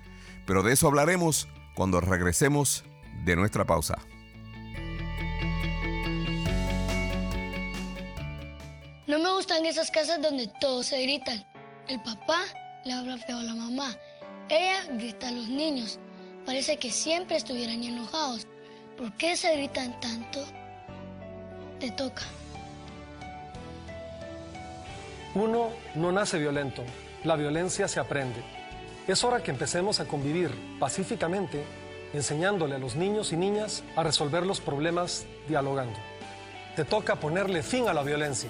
Pero 0.46 0.62
de 0.62 0.74
eso 0.74 0.88
hablaremos 0.88 1.48
cuando 1.74 2.00
regresemos 2.00 2.86
de 3.26 3.36
nuestra 3.36 3.66
pausa. 3.66 3.98
No 9.08 9.20
me 9.20 9.32
gustan 9.32 9.66
esas 9.66 9.90
casas 9.90 10.22
donde 10.22 10.48
todos 10.60 10.86
se 10.88 11.02
gritan. 11.02 11.44
El 11.88 12.00
papá 12.02 12.42
le 12.86 12.94
habla 12.94 13.18
feo 13.18 13.40
a 13.40 13.44
la 13.44 13.56
mamá. 13.56 13.96
Ella 14.50 14.84
grita 14.92 15.30
a 15.30 15.32
los 15.32 15.48
niños. 15.48 16.00
Parece 16.46 16.78
que 16.78 16.92
siempre 16.92 17.38
estuvieran 17.38 17.84
enojados. 17.84 18.46
¿Por 18.98 19.12
qué 19.18 19.36
se 19.36 19.56
gritan 19.58 20.00
tanto? 20.00 20.46
Te 21.80 21.90
toca. 21.92 22.24
Uno 25.36 25.70
no 25.96 26.14
nace 26.14 26.40
violento. 26.40 26.82
La 27.26 27.36
violencia 27.36 27.90
se 27.90 28.00
aprende. 28.00 28.42
Es 29.06 29.26
hora 29.26 29.44
que 29.44 29.52
empecemos 29.52 30.00
a 30.00 30.06
convivir 30.06 30.50
pacíficamente, 30.80 31.62
enseñándole 32.14 32.76
a 32.76 32.80
los 32.80 32.96
niños 32.96 33.34
y 33.34 33.36
niñas 33.36 33.84
a 33.98 34.04
resolver 34.04 34.46
los 34.46 34.62
problemas 34.62 35.26
dialogando. 35.50 36.00
Te 36.78 36.86
toca 36.86 37.18
ponerle 37.18 37.64
fin 37.64 37.90
a 37.90 37.94
la 37.94 38.02
violencia. 38.02 38.50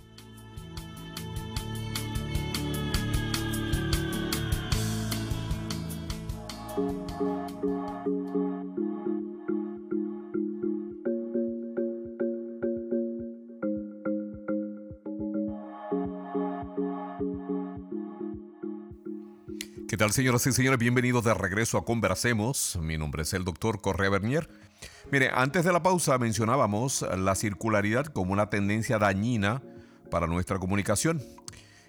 Tal, 20.11 20.15
señoras 20.15 20.45
y 20.45 20.51
señores? 20.51 20.77
Bienvenidos 20.77 21.23
de 21.23 21.33
regreso 21.33 21.77
a 21.77 21.85
Conversemos. 21.85 22.77
Mi 22.81 22.97
nombre 22.97 23.21
es 23.21 23.33
el 23.33 23.45
doctor 23.45 23.79
Correa 23.79 24.09
Bernier. 24.09 24.49
Mire, 25.09 25.31
antes 25.33 25.63
de 25.63 25.71
la 25.71 25.83
pausa 25.83 26.17
mencionábamos 26.17 27.05
la 27.17 27.33
circularidad 27.35 28.07
como 28.07 28.33
una 28.33 28.49
tendencia 28.49 28.99
dañina 28.99 29.61
para 30.09 30.27
nuestra 30.27 30.59
comunicación. 30.59 31.21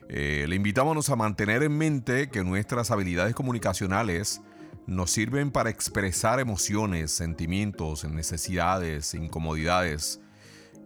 Eh, 0.09 0.47
le 0.49 0.55
invitamos 0.55 1.11
a 1.11 1.17
mantener 1.17 1.65
en 1.65 1.77
mente 1.77 2.29
que 2.29 2.45
nuestras 2.45 2.93
habilidades 2.93 3.35
comunicacionales 3.35 4.41
nos 4.87 5.11
sirven 5.11 5.51
para 5.51 5.71
expresar 5.71 6.39
emociones, 6.39 7.11
sentimientos, 7.11 8.05
necesidades, 8.05 9.15
incomodidades. 9.15 10.21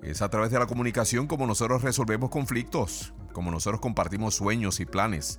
Es 0.02 0.22
a 0.22 0.30
través 0.30 0.50
de 0.52 0.58
la 0.58 0.66
comunicación 0.66 1.26
como 1.26 1.46
nosotros 1.46 1.82
resolvemos 1.82 2.30
conflictos, 2.30 3.12
como 3.34 3.50
nosotros 3.50 3.80
compartimos 3.82 4.34
sueños 4.34 4.80
y 4.80 4.86
planes. 4.86 5.38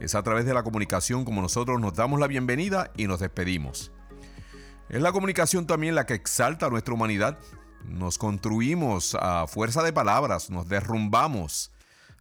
Es 0.00 0.14
a 0.14 0.22
través 0.22 0.46
de 0.46 0.54
la 0.54 0.62
comunicación 0.62 1.26
como 1.26 1.42
nosotros 1.42 1.78
nos 1.78 1.94
damos 1.94 2.18
la 2.18 2.26
bienvenida 2.26 2.90
y 2.96 3.06
nos 3.06 3.20
despedimos. 3.20 3.92
Es 4.88 5.02
la 5.02 5.12
comunicación 5.12 5.66
también 5.66 5.94
la 5.94 6.06
que 6.06 6.14
exalta 6.14 6.70
nuestra 6.70 6.94
humanidad. 6.94 7.38
Nos 7.84 8.16
construimos 8.16 9.14
a 9.20 9.46
fuerza 9.46 9.82
de 9.82 9.92
palabras, 9.92 10.48
nos 10.48 10.68
derrumbamos 10.68 11.70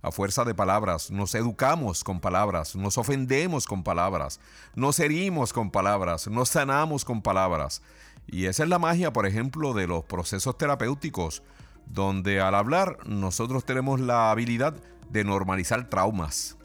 a 0.01 0.11
fuerza 0.11 0.43
de 0.45 0.53
palabras, 0.53 1.09
nos 1.09 1.35
educamos 1.35 2.03
con 2.03 2.19
palabras, 2.19 2.75
nos 2.75 2.97
ofendemos 2.97 3.65
con 3.65 3.83
palabras, 3.83 4.39
nos 4.75 4.99
herimos 4.99 5.51
con 5.53 5.71
palabras, 5.71 6.27
nos 6.27 6.49
sanamos 6.49 7.05
con 7.05 7.21
palabras. 7.21 7.81
Y 8.27 8.45
esa 8.45 8.63
es 8.63 8.69
la 8.69 8.79
magia, 8.79 9.11
por 9.13 9.25
ejemplo, 9.25 9.73
de 9.73 9.87
los 9.87 10.03
procesos 10.03 10.57
terapéuticos, 10.57 11.43
donde 11.85 12.41
al 12.41 12.55
hablar 12.55 12.99
nosotros 13.05 13.65
tenemos 13.65 13.99
la 13.99 14.31
habilidad 14.31 14.75
de 15.09 15.23
normalizar 15.23 15.89
traumas, 15.89 16.58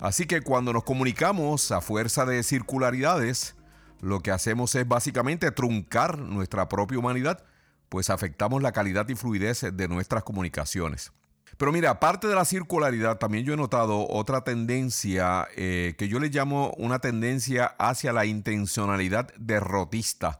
Así 0.00 0.26
que 0.26 0.42
cuando 0.42 0.72
nos 0.72 0.84
comunicamos 0.84 1.72
a 1.72 1.80
fuerza 1.80 2.24
de 2.24 2.42
circularidades, 2.42 3.56
lo 4.00 4.20
que 4.20 4.30
hacemos 4.30 4.74
es 4.76 4.86
básicamente 4.86 5.50
truncar 5.50 6.18
nuestra 6.18 6.68
propia 6.68 6.98
humanidad, 6.98 7.44
pues 7.88 8.10
afectamos 8.10 8.62
la 8.62 8.72
calidad 8.72 9.08
y 9.08 9.16
fluidez 9.16 9.66
de 9.72 9.88
nuestras 9.88 10.22
comunicaciones. 10.22 11.12
Pero 11.56 11.72
mira, 11.72 11.90
aparte 11.90 12.28
de 12.28 12.36
la 12.36 12.44
circularidad, 12.44 13.18
también 13.18 13.44
yo 13.44 13.54
he 13.54 13.56
notado 13.56 14.06
otra 14.08 14.44
tendencia 14.44 15.48
eh, 15.56 15.96
que 15.98 16.06
yo 16.06 16.20
le 16.20 16.28
llamo 16.28 16.72
una 16.76 17.00
tendencia 17.00 17.66
hacia 17.78 18.12
la 18.12 18.26
intencionalidad 18.26 19.34
derrotista. 19.36 20.38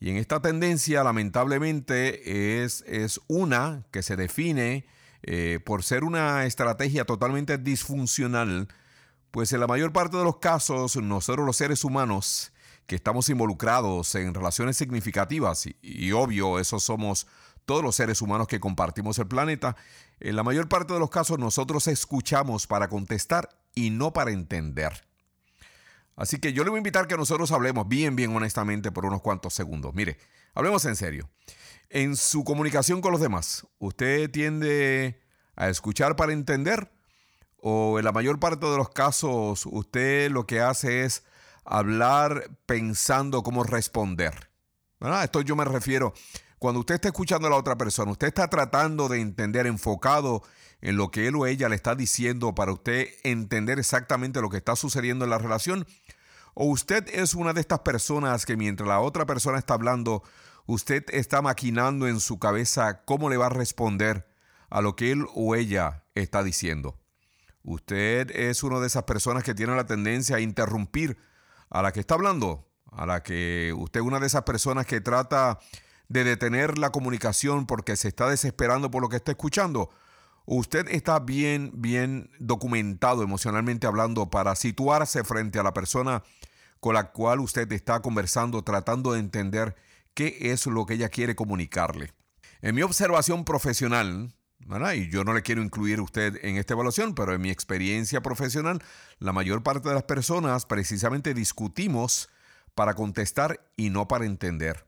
Y 0.00 0.10
en 0.10 0.16
esta 0.16 0.42
tendencia, 0.42 1.04
lamentablemente, 1.04 2.64
es, 2.64 2.82
es 2.88 3.20
una 3.28 3.84
que 3.92 4.02
se 4.02 4.16
define 4.16 4.84
eh, 5.22 5.60
por 5.64 5.82
ser 5.82 6.04
una 6.04 6.46
estrategia 6.46 7.04
totalmente 7.04 7.58
disfuncional, 7.58 8.68
pues 9.30 9.52
en 9.52 9.60
la 9.60 9.66
mayor 9.66 9.92
parte 9.92 10.16
de 10.16 10.24
los 10.24 10.38
casos 10.38 10.96
nosotros 10.96 11.46
los 11.46 11.56
seres 11.56 11.84
humanos 11.84 12.52
que 12.86 12.96
estamos 12.96 13.28
involucrados 13.28 14.14
en 14.16 14.34
relaciones 14.34 14.76
significativas, 14.76 15.66
y, 15.80 16.12
obvio, 16.12 16.58
esos 16.58 16.82
somos 16.82 17.26
todos 17.64 17.82
los 17.82 17.94
seres 17.94 18.20
humanos 18.20 18.48
que 18.48 18.60
compartimos 18.60 19.18
el 19.18 19.28
planeta, 19.28 19.76
en 20.20 20.36
la 20.36 20.42
mayor 20.42 20.68
parte 20.68 20.92
de 20.92 20.98
los 20.98 21.10
casos 21.10 21.38
nosotros 21.38 21.86
escuchamos 21.86 22.66
para 22.66 22.88
contestar 22.88 23.48
y 23.74 23.90
no 23.90 24.12
para 24.12 24.32
entender. 24.32 25.06
Así 26.16 26.38
que 26.38 26.52
yo 26.52 26.64
le 26.64 26.70
voy 26.70 26.78
a 26.78 26.80
invitar 26.80 27.06
que 27.06 27.16
nosotros 27.16 27.52
hablemos 27.52 27.88
bien, 27.88 28.16
bien 28.16 28.34
honestamente 28.36 28.92
por 28.92 29.06
unos 29.06 29.22
cuantos 29.22 29.54
segundos. 29.54 29.94
Mire, 29.94 30.18
hablemos 30.54 30.84
en 30.84 30.96
serio. 30.96 31.28
En 31.88 32.16
su 32.16 32.44
comunicación 32.44 33.00
con 33.00 33.12
los 33.12 33.20
demás, 33.20 33.66
¿usted 33.78 34.30
tiende 34.30 35.20
a 35.56 35.68
escuchar 35.68 36.16
para 36.16 36.32
entender? 36.32 36.90
¿O 37.58 37.98
en 37.98 38.04
la 38.04 38.12
mayor 38.12 38.40
parte 38.40 38.66
de 38.66 38.76
los 38.76 38.88
casos 38.90 39.66
usted 39.66 40.30
lo 40.30 40.46
que 40.46 40.60
hace 40.60 41.04
es 41.04 41.22
hablar 41.64 42.50
pensando 42.66 43.42
cómo 43.42 43.62
responder? 43.62 44.50
Esto 45.22 45.40
yo 45.42 45.56
me 45.56 45.64
refiero, 45.64 46.14
cuando 46.58 46.80
usted 46.80 46.94
está 46.94 47.08
escuchando 47.08 47.48
a 47.48 47.50
la 47.50 47.56
otra 47.56 47.76
persona, 47.76 48.12
usted 48.12 48.28
está 48.28 48.48
tratando 48.48 49.08
de 49.08 49.20
entender, 49.20 49.66
enfocado 49.66 50.42
en 50.80 50.96
lo 50.96 51.10
que 51.10 51.26
él 51.26 51.36
o 51.36 51.46
ella 51.46 51.68
le 51.68 51.74
está 51.74 51.94
diciendo 51.94 52.54
para 52.54 52.72
usted 52.72 53.08
entender 53.24 53.78
exactamente 53.78 54.40
lo 54.40 54.48
que 54.48 54.58
está 54.58 54.76
sucediendo 54.76 55.24
en 55.24 55.30
la 55.30 55.38
relación. 55.38 55.86
¿O 56.54 56.66
usted 56.66 57.08
es 57.08 57.34
una 57.34 57.52
de 57.52 57.60
estas 57.60 57.80
personas 57.80 58.44
que 58.46 58.56
mientras 58.56 58.88
la 58.88 59.00
otra 59.00 59.26
persona 59.26 59.58
está 59.58 59.74
hablando, 59.74 60.22
usted 60.66 61.04
está 61.08 61.42
maquinando 61.42 62.06
en 62.08 62.20
su 62.20 62.38
cabeza 62.38 63.02
cómo 63.04 63.30
le 63.30 63.36
va 63.36 63.46
a 63.46 63.50
responder 63.50 64.26
a 64.72 64.80
lo 64.80 64.96
que 64.96 65.12
él 65.12 65.26
o 65.34 65.54
ella 65.54 66.04
está 66.14 66.42
diciendo. 66.42 66.98
Usted 67.62 68.30
es 68.30 68.62
una 68.62 68.80
de 68.80 68.86
esas 68.86 69.04
personas 69.04 69.44
que 69.44 69.54
tiene 69.54 69.76
la 69.76 69.86
tendencia 69.86 70.36
a 70.36 70.40
interrumpir 70.40 71.18
a 71.68 71.82
la 71.82 71.92
que 71.92 72.00
está 72.00 72.14
hablando, 72.14 72.68
a 72.90 73.06
la 73.06 73.22
que 73.22 73.74
usted 73.76 74.00
es 74.00 74.06
una 74.06 74.18
de 74.18 74.26
esas 74.26 74.42
personas 74.42 74.86
que 74.86 75.00
trata 75.00 75.58
de 76.08 76.24
detener 76.24 76.78
la 76.78 76.90
comunicación 76.90 77.66
porque 77.66 77.96
se 77.96 78.08
está 78.08 78.28
desesperando 78.28 78.90
por 78.90 79.02
lo 79.02 79.08
que 79.08 79.16
está 79.16 79.32
escuchando. 79.32 79.90
Usted 80.46 80.88
está 80.88 81.20
bien, 81.20 81.70
bien 81.74 82.30
documentado 82.38 83.22
emocionalmente 83.22 83.86
hablando 83.86 84.30
para 84.30 84.56
situarse 84.56 85.24
frente 85.24 85.58
a 85.58 85.62
la 85.62 85.72
persona 85.72 86.22
con 86.80 86.94
la 86.94 87.12
cual 87.12 87.40
usted 87.40 87.70
está 87.72 88.02
conversando, 88.02 88.62
tratando 88.62 89.12
de 89.12 89.20
entender 89.20 89.76
qué 90.14 90.36
es 90.40 90.66
lo 90.66 90.84
que 90.84 90.94
ella 90.94 91.08
quiere 91.08 91.36
comunicarle. 91.36 92.12
En 92.60 92.74
mi 92.74 92.82
observación 92.82 93.44
profesional, 93.44 94.34
y 94.94 95.10
yo 95.10 95.24
no 95.24 95.32
le 95.32 95.42
quiero 95.42 95.62
incluir 95.62 95.98
a 95.98 96.02
usted 96.02 96.38
en 96.44 96.56
esta 96.56 96.74
evaluación, 96.74 97.14
pero 97.14 97.34
en 97.34 97.40
mi 97.40 97.50
experiencia 97.50 98.20
profesional, 98.22 98.82
la 99.18 99.32
mayor 99.32 99.62
parte 99.62 99.88
de 99.88 99.94
las 99.94 100.04
personas 100.04 100.66
precisamente 100.66 101.34
discutimos 101.34 102.28
para 102.74 102.94
contestar 102.94 103.60
y 103.76 103.90
no 103.90 104.08
para 104.08 104.24
entender. 104.24 104.86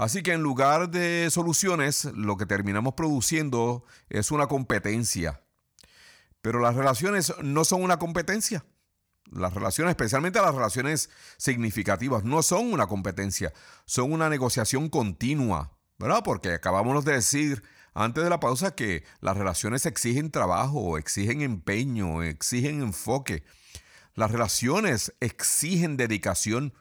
Así 0.00 0.22
que 0.22 0.32
en 0.32 0.42
lugar 0.42 0.88
de 0.88 1.28
soluciones, 1.30 2.06
lo 2.14 2.38
que 2.38 2.46
terminamos 2.46 2.94
produciendo 2.94 3.84
es 4.08 4.30
una 4.30 4.46
competencia. 4.46 5.42
Pero 6.40 6.58
las 6.58 6.74
relaciones 6.74 7.34
no 7.42 7.66
son 7.66 7.82
una 7.82 7.98
competencia. 7.98 8.64
Las 9.30 9.52
relaciones, 9.52 9.90
especialmente 9.90 10.40
las 10.40 10.54
relaciones 10.54 11.10
significativas, 11.36 12.24
no 12.24 12.42
son 12.42 12.72
una 12.72 12.86
competencia, 12.86 13.52
son 13.84 14.10
una 14.10 14.30
negociación 14.30 14.88
continua, 14.88 15.76
¿verdad? 15.98 16.22
Porque 16.24 16.54
acabamos 16.54 17.04
de 17.04 17.12
decir 17.12 17.62
antes 17.92 18.24
de 18.24 18.30
la 18.30 18.40
pausa 18.40 18.74
que 18.74 19.04
las 19.20 19.36
relaciones 19.36 19.84
exigen 19.84 20.30
trabajo, 20.30 20.96
exigen 20.96 21.42
empeño, 21.42 22.22
exigen 22.22 22.80
enfoque. 22.80 23.44
Las 24.14 24.30
relaciones 24.30 25.12
exigen 25.20 25.98
dedicación. 25.98 26.72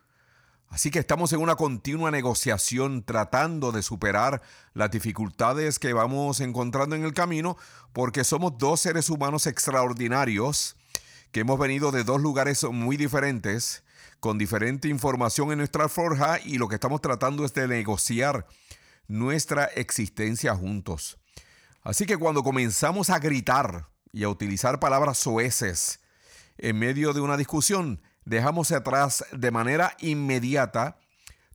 Así 0.69 0.91
que 0.91 0.99
estamos 0.99 1.33
en 1.33 1.41
una 1.41 1.55
continua 1.55 2.11
negociación 2.11 3.03
tratando 3.03 3.71
de 3.71 3.81
superar 3.81 4.41
las 4.73 4.91
dificultades 4.91 5.79
que 5.79 5.93
vamos 5.93 6.41
encontrando 6.41 6.95
en 6.95 7.03
el 7.03 7.13
camino 7.13 7.57
porque 7.91 8.23
somos 8.23 8.57
dos 8.59 8.79
seres 8.79 9.09
humanos 9.09 9.47
extraordinarios 9.47 10.75
que 11.31 11.39
hemos 11.39 11.57
venido 11.57 11.91
de 11.91 12.03
dos 12.03 12.21
lugares 12.21 12.63
muy 12.63 12.97
diferentes, 12.97 13.83
con 14.19 14.37
diferente 14.37 14.87
información 14.87 15.51
en 15.51 15.59
nuestra 15.59 15.89
forja 15.89 16.39
y 16.43 16.57
lo 16.59 16.67
que 16.67 16.75
estamos 16.75 17.01
tratando 17.01 17.45
es 17.45 17.53
de 17.53 17.67
negociar 17.67 18.45
nuestra 19.07 19.65
existencia 19.65 20.55
juntos. 20.55 21.17
Así 21.81 22.05
que 22.05 22.17
cuando 22.17 22.43
comenzamos 22.43 23.09
a 23.09 23.19
gritar 23.19 23.87
y 24.11 24.23
a 24.23 24.29
utilizar 24.29 24.79
palabras 24.79 25.17
soeces 25.17 25.99
en 26.57 26.77
medio 26.77 27.13
de 27.13 27.21
una 27.21 27.37
discusión, 27.37 28.01
dejamos 28.29 28.71
atrás 28.71 29.25
de 29.31 29.49
manera 29.49 29.95
inmediata 29.99 30.99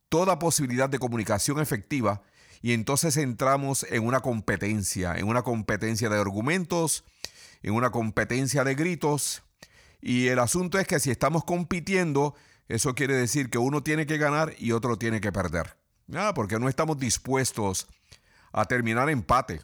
toda 0.09 0.39
posibilidad 0.39 0.89
de 0.89 0.99
comunicación 0.99 1.61
efectiva 1.61 2.23
y 2.63 2.73
entonces 2.73 3.17
entramos 3.17 3.87
en 3.91 4.05
una 4.05 4.21
competencia, 4.21 5.15
en 5.15 5.29
una 5.29 5.43
competencia 5.43 6.09
de 6.09 6.19
argumentos, 6.19 7.05
en 7.63 7.75
una 7.75 7.91
competencia 7.91 8.65
de 8.65 8.75
gritos. 8.75 9.43
Y 10.01 10.29
el 10.29 10.39
asunto 10.39 10.79
es 10.79 10.87
que 10.87 10.99
si 10.99 11.11
estamos 11.11 11.45
compitiendo, 11.45 12.35
eso 12.69 12.95
quiere 12.95 13.15
decir 13.15 13.51
que 13.51 13.59
uno 13.59 13.83
tiene 13.83 14.07
que 14.07 14.19
ganar 14.19 14.55
y 14.59 14.73
otro 14.73 14.97
tiene 14.97 15.21
que 15.21 15.31
perder. 15.31 15.77
Ah, 16.15 16.33
porque 16.35 16.59
no 16.59 16.69
estamos 16.69 16.99
dispuestos 16.99 17.87
a 18.53 18.65
terminar 18.65 19.09
empate. 19.11 19.61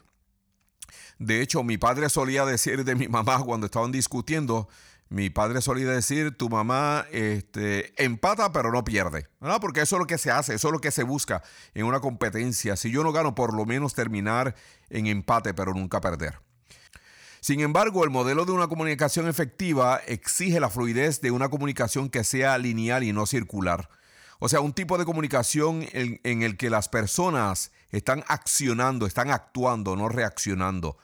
De 1.17 1.41
hecho, 1.41 1.63
mi 1.63 1.77
padre 1.77 2.09
solía 2.09 2.45
decir 2.45 2.83
de 2.83 2.95
mi 2.95 3.07
mamá 3.07 3.43
cuando 3.43 3.65
estaban 3.65 3.91
discutiendo, 3.91 4.69
mi 5.11 5.29
padre 5.29 5.61
solía 5.61 5.91
decir, 5.91 6.37
tu 6.37 6.47
mamá 6.47 7.05
este, 7.11 7.93
empata 8.01 8.53
pero 8.53 8.71
no 8.71 8.85
pierde, 8.85 9.27
Porque 9.59 9.81
eso 9.81 9.97
es 9.97 9.99
lo 9.99 10.07
que 10.07 10.17
se 10.17 10.31
hace, 10.31 10.53
eso 10.53 10.69
es 10.69 10.71
lo 10.71 10.79
que 10.79 10.89
se 10.89 11.03
busca 11.03 11.43
en 11.73 11.85
una 11.85 11.99
competencia. 11.99 12.77
Si 12.77 12.91
yo 12.91 13.03
no 13.03 13.11
gano, 13.11 13.35
por 13.35 13.53
lo 13.53 13.65
menos 13.65 13.93
terminar 13.93 14.55
en 14.89 15.07
empate 15.07 15.53
pero 15.53 15.73
nunca 15.73 15.99
perder. 15.99 16.39
Sin 17.41 17.59
embargo, 17.59 18.05
el 18.05 18.09
modelo 18.09 18.45
de 18.45 18.53
una 18.53 18.69
comunicación 18.69 19.27
efectiva 19.27 19.99
exige 20.07 20.61
la 20.61 20.69
fluidez 20.69 21.19
de 21.19 21.31
una 21.31 21.49
comunicación 21.49 22.07
que 22.07 22.23
sea 22.23 22.57
lineal 22.57 23.03
y 23.03 23.11
no 23.11 23.25
circular. 23.25 23.89
O 24.39 24.47
sea, 24.47 24.61
un 24.61 24.71
tipo 24.71 24.97
de 24.97 25.03
comunicación 25.03 25.85
en, 25.91 26.21
en, 26.23 26.41
el 26.41 26.55
que 26.55 26.69
las 26.69 26.87
personas 26.87 27.73
están 27.91 28.23
accionando, 28.29 29.05
están 29.05 29.29
actuando, 29.29 29.97
no 29.97 30.07
reaccionando. 30.07 30.97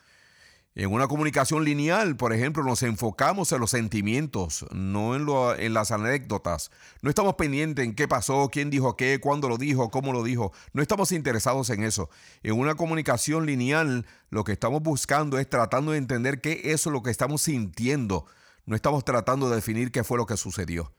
En 0.79 0.93
una 0.93 1.07
comunicación 1.07 1.65
lineal, 1.65 2.17
por 2.17 2.33
ejemplo, 2.33 2.63
nos 2.63 2.83
enfocamos 2.83 3.51
en 3.51 3.59
los 3.59 3.71
sentimientos, 3.71 4.63
no 4.71 5.15
en, 5.55 5.73
las 5.73 5.89
anécdotas. 5.89 6.69
No 7.01 7.09
estamos 7.09 7.33
pendientes 7.33 7.83
en 7.83 7.95
qué 7.95 8.07
pasó, 8.07 8.49
quién 8.51 8.69
dijo 8.69 8.95
qué, 8.95 9.19
cuándo 9.19 9.49
lo 9.49 9.57
dijo, 9.57 9.89
cómo 9.89 10.13
lo 10.13 10.21
dijo. 10.21 10.51
No 10.73 10.83
estamos 10.83 11.11
interesados 11.11 11.71
en 11.71 11.81
eso. 11.81 12.11
En 12.43 12.59
una 12.59 12.75
comunicación 12.75 13.47
lineal, 13.47 14.05
lo 14.29 14.43
que 14.43 14.51
estamos 14.51 14.83
buscando 14.83 15.39
es 15.39 15.49
tratando 15.49 15.93
de 15.93 15.97
entender 15.97 16.41
qué 16.41 16.61
es 16.65 16.85
lo 16.85 17.01
que 17.01 17.09
estamos 17.09 17.41
sintiendo. 17.41 18.27
No 18.67 18.75
estamos 18.75 19.03
tratando 19.03 19.49
de 19.49 19.55
definir 19.55 19.91
qué 19.91 20.03
fue 20.03 20.19
lo 20.19 20.27
que 20.27 20.37
sucedió. 20.37 20.93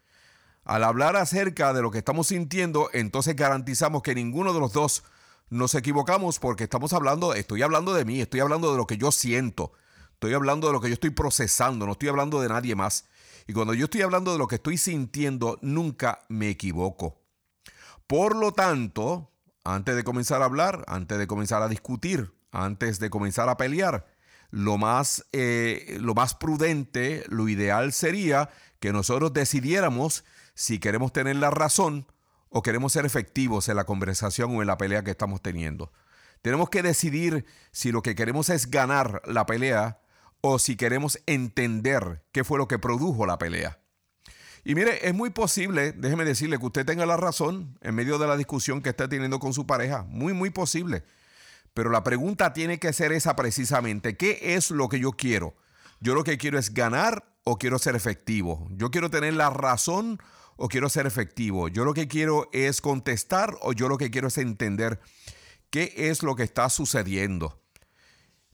Al 0.65 0.83
hablar 0.83 1.15
acerca 1.15 1.73
de 1.73 1.83
lo 1.83 1.93
que 1.93 1.99
estamos 1.99 2.27
sintiendo, 2.27 2.91
entonces 2.95 3.37
garantizamos 3.37 4.03
que 4.03 4.17
ninguno 4.17 4.53
de 4.53 4.59
los 4.59 4.73
dos 4.73 5.05
nos 5.51 5.75
equivocamos 5.75 6.39
porque 6.39 6.65
estamos 6.65 6.93
hablando, 6.93 7.35
estoy 7.35 7.63
hablando 7.63 7.95
de 7.95 8.05
mí, 8.05 8.21
estoy 8.21 8.41
hablando 8.41 8.71
de 8.71 8.77
lo 8.77 8.87
que 8.87 8.99
yo 8.99 9.13
siento, 9.13 9.73
estoy 10.13 10.35
hablando 10.35 10.67
de 10.67 10.73
lo 10.73 10.81
que 10.81 10.89
yo 10.89 10.95
estoy 10.95 11.11
procesando, 11.11 11.87
no 11.87 11.93
estoy 11.93 12.09
hablando 12.09 12.41
de 12.41 12.49
nadie 12.49 12.75
más. 12.75 13.07
Y 13.47 13.55
cuando 13.55 13.73
yo 13.73 13.85
estoy 13.85 14.03
hablando 14.03 14.33
de 14.33 14.39
lo 14.39 14.47
que 14.47 14.57
estoy 14.57 14.77
sintiendo, 14.77 15.59
nunca 15.63 16.21
me 16.29 16.51
equivoco. 16.51 17.23
Por 18.07 18.37
lo 18.37 18.53
tanto, 18.53 19.31
antes 19.65 19.97
de 19.97 20.05
comenzar 20.05 20.43
a 20.43 20.47
hablar, 20.47 20.85
antes 20.87 21.19
de 21.19 21.27
comenzar 21.27 21.63
a 21.63 21.69
discutir, 21.69 22.35
antes 22.53 22.99
de 22.99 23.11
comenzar 23.11 23.49
a 23.49 23.57
pelear, 23.57 24.07
lo 24.51 24.79
más, 24.79 25.27
eh, 25.33 25.99
lo 26.01 26.15
más 26.15 26.35
prudente, 26.35 27.25
lo 27.29 27.49
ideal 27.49 27.93
sería 27.93 28.51
que 28.81 28.93
nosotros 28.93 29.33
decidiéramos 29.33 30.25
si 30.55 30.79
queremos 30.79 31.13
tener 31.13 31.37
la 31.37 31.51
razón 31.51 32.07
o 32.51 32.63
queremos 32.63 32.93
ser 32.93 33.07
efectivos 33.07 33.69
en 33.69 33.77
la 33.77 33.85
conversación 33.85 34.57
o 34.57 34.63
en 34.63 34.67
la 34.67 34.79
pelea 34.79 35.05
que 35.05 35.11
estamos 35.11 35.43
teniendo. 35.43 35.93
Tenemos 36.43 36.71
que 36.71 36.83
decidir 36.83 37.45
si 37.73 37.93
lo 37.93 38.03
que 38.03 38.15
queremos 38.15 38.49
es 38.49 38.71
ganar 38.71 39.23
la 39.27 39.47
pelea 39.47 40.01
o 40.41 40.59
si 40.59 40.77
queremos 40.77 41.19
entender 41.27 42.25
qué 42.33 42.45
fue 42.45 42.59
lo 42.59 42.69
que 42.69 42.79
produjo 42.79 43.27
la 43.27 43.39
pelea. 43.39 43.81
Y 44.65 44.75
mire, 44.75 45.09
es 45.09 45.15
muy 45.15 45.31
posible, 45.31 45.93
déjeme 45.93 46.25
decirle, 46.25 46.59
que 46.59 46.67
usted 46.67 46.87
tenga 46.87 47.07
la 47.07 47.17
razón 47.17 47.79
en 47.81 47.95
medio 47.95 48.19
de 48.19 48.27
la 48.27 48.37
discusión 48.37 48.83
que 48.83 48.91
está 48.91 49.09
teniendo 49.09 49.39
con 49.39 49.55
su 49.55 49.67
pareja. 49.67 50.05
Muy, 50.09 50.33
muy 50.33 50.51
posible. 50.51 51.05
Pero 51.75 51.91
la 51.91 52.05
pregunta 52.05 52.53
tiene 52.53 52.79
que 52.79 52.93
ser 52.93 53.13
esa 53.13 53.37
precisamente. 53.37 54.17
¿Qué 54.17 54.39
es 54.43 54.71
lo 54.71 54.89
que 54.89 55.01
yo 55.01 55.13
quiero? 55.13 55.57
Yo 56.01 56.15
lo 56.15 56.25
que 56.25 56.39
quiero 56.39 56.59
es 56.59 56.75
ganar 56.75 57.25
o 57.45 57.57
quiero 57.57 57.79
ser 57.79 57.97
efectivo. 57.97 58.69
Yo 58.73 58.91
quiero 58.91 59.11
tener 59.11 59.35
la 59.35 59.51
razón 59.51 60.21
o 60.59 60.69
quiero 60.69 60.91
ser 60.91 61.07
efectivo. 61.07 61.69
Yo 61.69 61.85
lo 61.85 61.95
que 61.95 62.09
quiero 62.09 62.51
es 62.53 62.83
contestar 62.83 63.57
o 63.63 63.73
yo 63.73 63.89
lo 63.89 63.97
que 63.97 64.11
quiero 64.11 64.29
es 64.29 64.37
entender 64.37 65.01
qué 65.71 65.95
es 65.97 66.23
lo 66.23 66.37
que 66.37 66.43
está 66.43 66.69
sucediendo. 66.69 67.63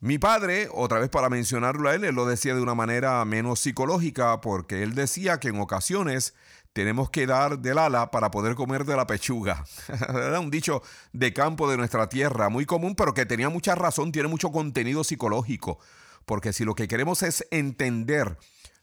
Mi 0.00 0.18
padre, 0.18 0.68
otra 0.70 1.00
vez 1.00 1.08
para 1.08 1.30
mencionarlo 1.30 1.88
a 1.88 1.94
él, 1.94 2.04
él 2.04 2.14
lo 2.14 2.26
decía 2.26 2.54
de 2.54 2.60
una 2.60 2.74
manera 2.74 3.24
menos 3.24 3.60
psicológica 3.60 4.40
porque 4.42 4.82
él 4.82 4.94
decía 4.94 5.40
que 5.40 5.48
en 5.48 5.58
ocasiones 5.58 6.34
tenemos 6.74 7.08
que 7.08 7.26
dar 7.26 7.60
del 7.60 7.78
ala 7.78 8.10
para 8.10 8.30
poder 8.30 8.54
comer 8.54 8.84
de 8.84 8.96
la 8.96 9.06
pechuga. 9.06 9.64
Era 10.08 10.40
un 10.40 10.50
dicho 10.50 10.82
de 11.14 11.32
campo 11.32 11.70
de 11.70 11.78
nuestra 11.78 12.10
tierra, 12.10 12.50
muy 12.50 12.66
común, 12.66 12.94
pero 12.96 13.14
que 13.14 13.24
tenía 13.24 13.48
mucha 13.48 13.74
razón, 13.74 14.12
tiene 14.12 14.28
mucho 14.28 14.52
contenido 14.52 15.04
psicológico. 15.04 15.78
Porque 16.26 16.52
si 16.52 16.64
lo 16.64 16.74
que 16.74 16.86
queremos 16.86 17.22
es 17.22 17.46
entender 17.50 18.36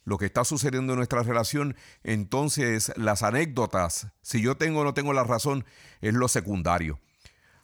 lo 0.04 0.18
que 0.18 0.26
está 0.26 0.44
sucediendo 0.44 0.94
en 0.94 0.98
nuestra 0.98 1.24
relación, 1.24 1.76
entonces 2.04 2.92
las 2.96 3.24
anécdotas, 3.24 4.08
si 4.22 4.42
yo 4.42 4.58
tengo 4.58 4.82
o 4.82 4.84
no 4.84 4.94
tengo 4.94 5.14
la 5.14 5.24
razón, 5.24 5.66
es 6.02 6.14
lo 6.14 6.28
secundario. 6.28 7.00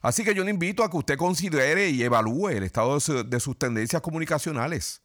Así 0.01 0.23
que 0.23 0.35
yo 0.35 0.43
le 0.43 0.51
invito 0.51 0.83
a 0.83 0.91
que 0.91 0.97
usted 0.97 1.17
considere 1.17 1.89
y 1.89 2.03
evalúe 2.03 2.49
el 2.49 2.63
estado 2.63 2.97
de, 3.23 3.39
sus 3.39 3.57
tendencias 3.57 4.01
comunicacionales. 4.01 5.01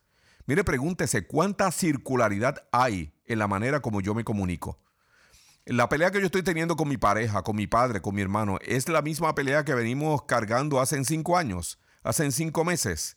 Mire, 0.47 0.65
pregúntese 0.65 1.27
cuánta 1.27 1.71
circularidad 1.73 2.69
hay 2.73 3.15
en 3.27 3.39
la 3.39 3.49
manera 3.49 3.81
como 3.81 4.01
yo 4.01 4.15
me 4.15 4.25
comunico. 4.25 4.79
La 5.65 5.89
pelea 5.89 6.11
que 6.11 6.19
yo 6.19 6.27
estoy 6.27 6.43
teniendo 6.43 6.77
con 6.77 6.89
mi 6.89 6.99
pareja, 6.99 7.43
con 7.43 7.57
mi 7.57 7.67
padre, 7.67 8.03
con 8.03 8.15
mi 8.15 8.21
hermano, 8.21 8.59
es 8.63 8.89
la 8.89 9.01
misma 9.01 9.35
pelea 9.35 9.65
que 9.65 9.75
venimos 9.75 10.23
cargando 10.23 10.81
hace 10.81 11.03
cinco 11.05 11.39
años, 11.39 11.79
hace 12.03 12.31
cinco 12.33 12.65
meses 12.65 13.17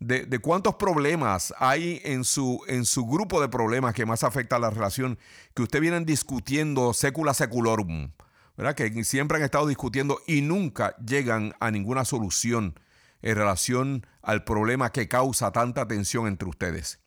de, 0.00 0.38
cuántos 0.38 0.76
problemas 0.76 1.52
hay 1.58 2.00
en 2.04 2.24
su, 2.24 2.60
en 2.68 2.84
su 2.84 3.06
grupo 3.06 3.40
de 3.40 3.48
problemas 3.48 3.94
que 3.94 4.06
más 4.06 4.22
afecta 4.22 4.56
a 4.56 4.60
la 4.60 4.70
relación, 4.70 5.18
que 5.54 5.62
ustedes 5.62 5.82
vienen 5.82 6.04
discutiendo 6.04 6.92
secula 6.92 7.34
seculorum, 7.34 8.12
¿verdad? 8.56 8.74
que 8.74 9.04
siempre 9.04 9.38
han 9.38 9.44
estado 9.44 9.66
discutiendo 9.66 10.20
y 10.26 10.42
nunca 10.42 10.96
llegan 10.96 11.54
a 11.60 11.70
ninguna 11.70 12.04
solución 12.04 12.78
en 13.22 13.36
relación 13.36 14.06
al 14.22 14.44
problema 14.44 14.92
que 14.92 15.08
causa 15.08 15.50
tanta 15.52 15.88
tensión 15.88 16.26
entre 16.26 16.48
ustedes. 16.48 17.00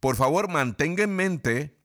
Por 0.00 0.16
favor, 0.16 0.48
mantenga 0.48 1.04
en 1.04 1.14
mente 1.14 1.78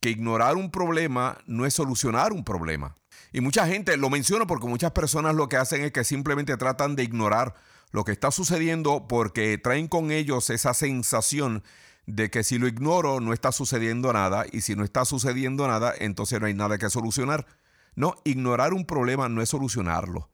que 0.00 0.10
ignorar 0.10 0.56
un 0.56 0.70
problema 0.70 1.38
no 1.46 1.66
es 1.66 1.74
solucionar 1.74 2.32
un 2.32 2.44
problema. 2.44 2.94
Y 3.32 3.40
mucha 3.40 3.66
gente, 3.66 3.96
lo 3.96 4.10
menciono 4.10 4.46
porque 4.46 4.66
muchas 4.66 4.92
personas 4.92 5.34
lo 5.34 5.48
que 5.48 5.56
hacen 5.56 5.82
es 5.82 5.92
que 5.92 6.04
simplemente 6.04 6.56
tratan 6.56 6.96
de 6.96 7.04
ignorar 7.04 7.54
lo 7.94 8.02
que 8.02 8.10
está 8.10 8.32
sucediendo 8.32 9.06
porque 9.06 9.56
traen 9.56 9.86
con 9.86 10.10
ellos 10.10 10.50
esa 10.50 10.74
sensación 10.74 11.62
de 12.06 12.28
que 12.28 12.42
si 12.42 12.58
lo 12.58 12.66
ignoro 12.66 13.20
no 13.20 13.32
está 13.32 13.52
sucediendo 13.52 14.12
nada 14.12 14.46
y 14.50 14.62
si 14.62 14.74
no 14.74 14.82
está 14.82 15.04
sucediendo 15.04 15.68
nada 15.68 15.94
entonces 16.00 16.40
no 16.40 16.48
hay 16.48 16.54
nada 16.54 16.76
que 16.76 16.90
solucionar. 16.90 17.46
No, 17.94 18.16
ignorar 18.24 18.74
un 18.74 18.84
problema 18.84 19.28
no 19.28 19.42
es 19.42 19.50
solucionarlo. 19.50 20.28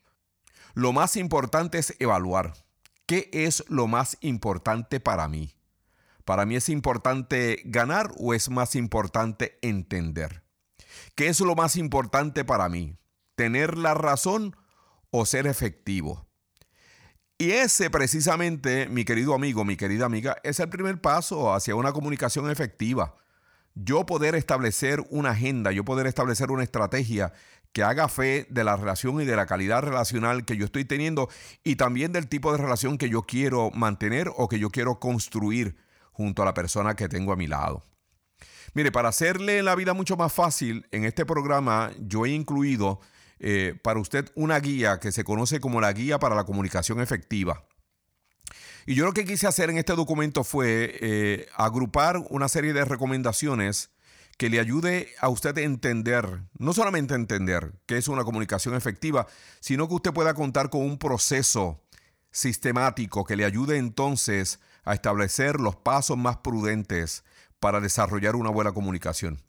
Lo 0.72 0.94
más 0.94 1.16
importante 1.16 1.76
es 1.76 1.94
evaluar 1.98 2.54
qué 3.04 3.28
es 3.30 3.62
lo 3.68 3.86
más 3.86 4.16
importante 4.22 4.98
para 4.98 5.28
mí. 5.28 5.54
¿Para 6.24 6.46
mí 6.46 6.56
es 6.56 6.70
importante 6.70 7.60
ganar 7.66 8.10
o 8.16 8.32
es 8.32 8.48
más 8.48 8.74
importante 8.74 9.58
entender? 9.60 10.44
¿Qué 11.14 11.28
es 11.28 11.40
lo 11.40 11.54
más 11.54 11.76
importante 11.76 12.42
para 12.42 12.70
mí? 12.70 12.96
¿Tener 13.34 13.76
la 13.76 13.92
razón 13.92 14.56
o 15.10 15.26
ser 15.26 15.46
efectivo? 15.46 16.29
Y 17.40 17.52
ese 17.52 17.88
precisamente, 17.88 18.86
mi 18.90 19.06
querido 19.06 19.32
amigo, 19.32 19.64
mi 19.64 19.74
querida 19.74 20.04
amiga, 20.04 20.36
es 20.42 20.60
el 20.60 20.68
primer 20.68 21.00
paso 21.00 21.54
hacia 21.54 21.74
una 21.74 21.90
comunicación 21.90 22.50
efectiva. 22.50 23.14
Yo 23.74 24.04
poder 24.04 24.34
establecer 24.34 25.02
una 25.08 25.30
agenda, 25.30 25.72
yo 25.72 25.82
poder 25.82 26.06
establecer 26.06 26.50
una 26.50 26.64
estrategia 26.64 27.32
que 27.72 27.82
haga 27.82 28.08
fe 28.08 28.46
de 28.50 28.62
la 28.62 28.76
relación 28.76 29.22
y 29.22 29.24
de 29.24 29.36
la 29.36 29.46
calidad 29.46 29.82
relacional 29.82 30.44
que 30.44 30.58
yo 30.58 30.66
estoy 30.66 30.84
teniendo 30.84 31.30
y 31.64 31.76
también 31.76 32.12
del 32.12 32.28
tipo 32.28 32.52
de 32.52 32.58
relación 32.58 32.98
que 32.98 33.08
yo 33.08 33.22
quiero 33.22 33.70
mantener 33.70 34.30
o 34.36 34.46
que 34.46 34.58
yo 34.58 34.68
quiero 34.68 35.00
construir 35.00 35.76
junto 36.12 36.42
a 36.42 36.44
la 36.44 36.52
persona 36.52 36.94
que 36.94 37.08
tengo 37.08 37.32
a 37.32 37.36
mi 37.36 37.46
lado. 37.46 37.82
Mire, 38.74 38.92
para 38.92 39.08
hacerle 39.08 39.62
la 39.62 39.74
vida 39.76 39.94
mucho 39.94 40.18
más 40.18 40.30
fácil, 40.30 40.86
en 40.90 41.06
este 41.06 41.24
programa 41.24 41.90
yo 42.00 42.26
he 42.26 42.32
incluido 42.32 43.00
eh, 43.40 43.74
para 43.82 44.00
usted 44.00 44.30
una 44.34 44.60
guía 44.60 45.00
que 45.00 45.12
se 45.12 45.24
conoce 45.24 45.60
como 45.60 45.80
la 45.80 45.92
guía 45.92 46.18
para 46.18 46.34
la 46.34 46.44
comunicación 46.44 47.00
efectiva. 47.00 47.64
Y 48.86 48.94
yo 48.94 49.04
lo 49.04 49.12
que 49.12 49.24
quise 49.24 49.46
hacer 49.46 49.70
en 49.70 49.78
este 49.78 49.94
documento 49.94 50.44
fue 50.44 50.98
eh, 51.00 51.46
agrupar 51.54 52.18
una 52.28 52.48
serie 52.48 52.72
de 52.72 52.84
recomendaciones 52.84 53.90
que 54.36 54.48
le 54.48 54.60
ayude 54.60 55.08
a 55.20 55.28
usted 55.28 55.56
a 55.58 55.62
entender, 55.62 56.42
no 56.58 56.72
solamente 56.72 57.14
entender 57.14 57.74
qué 57.86 57.98
es 57.98 58.08
una 58.08 58.24
comunicación 58.24 58.74
efectiva, 58.74 59.26
sino 59.60 59.86
que 59.88 59.94
usted 59.94 60.12
pueda 60.12 60.34
contar 60.34 60.70
con 60.70 60.82
un 60.82 60.98
proceso 60.98 61.82
sistemático 62.30 63.24
que 63.24 63.36
le 63.36 63.44
ayude 63.44 63.76
entonces 63.76 64.60
a 64.84 64.94
establecer 64.94 65.60
los 65.60 65.76
pasos 65.76 66.16
más 66.16 66.38
prudentes 66.38 67.24
para 67.58 67.80
desarrollar 67.80 68.36
una 68.36 68.50
buena 68.50 68.72
comunicación. 68.72 69.42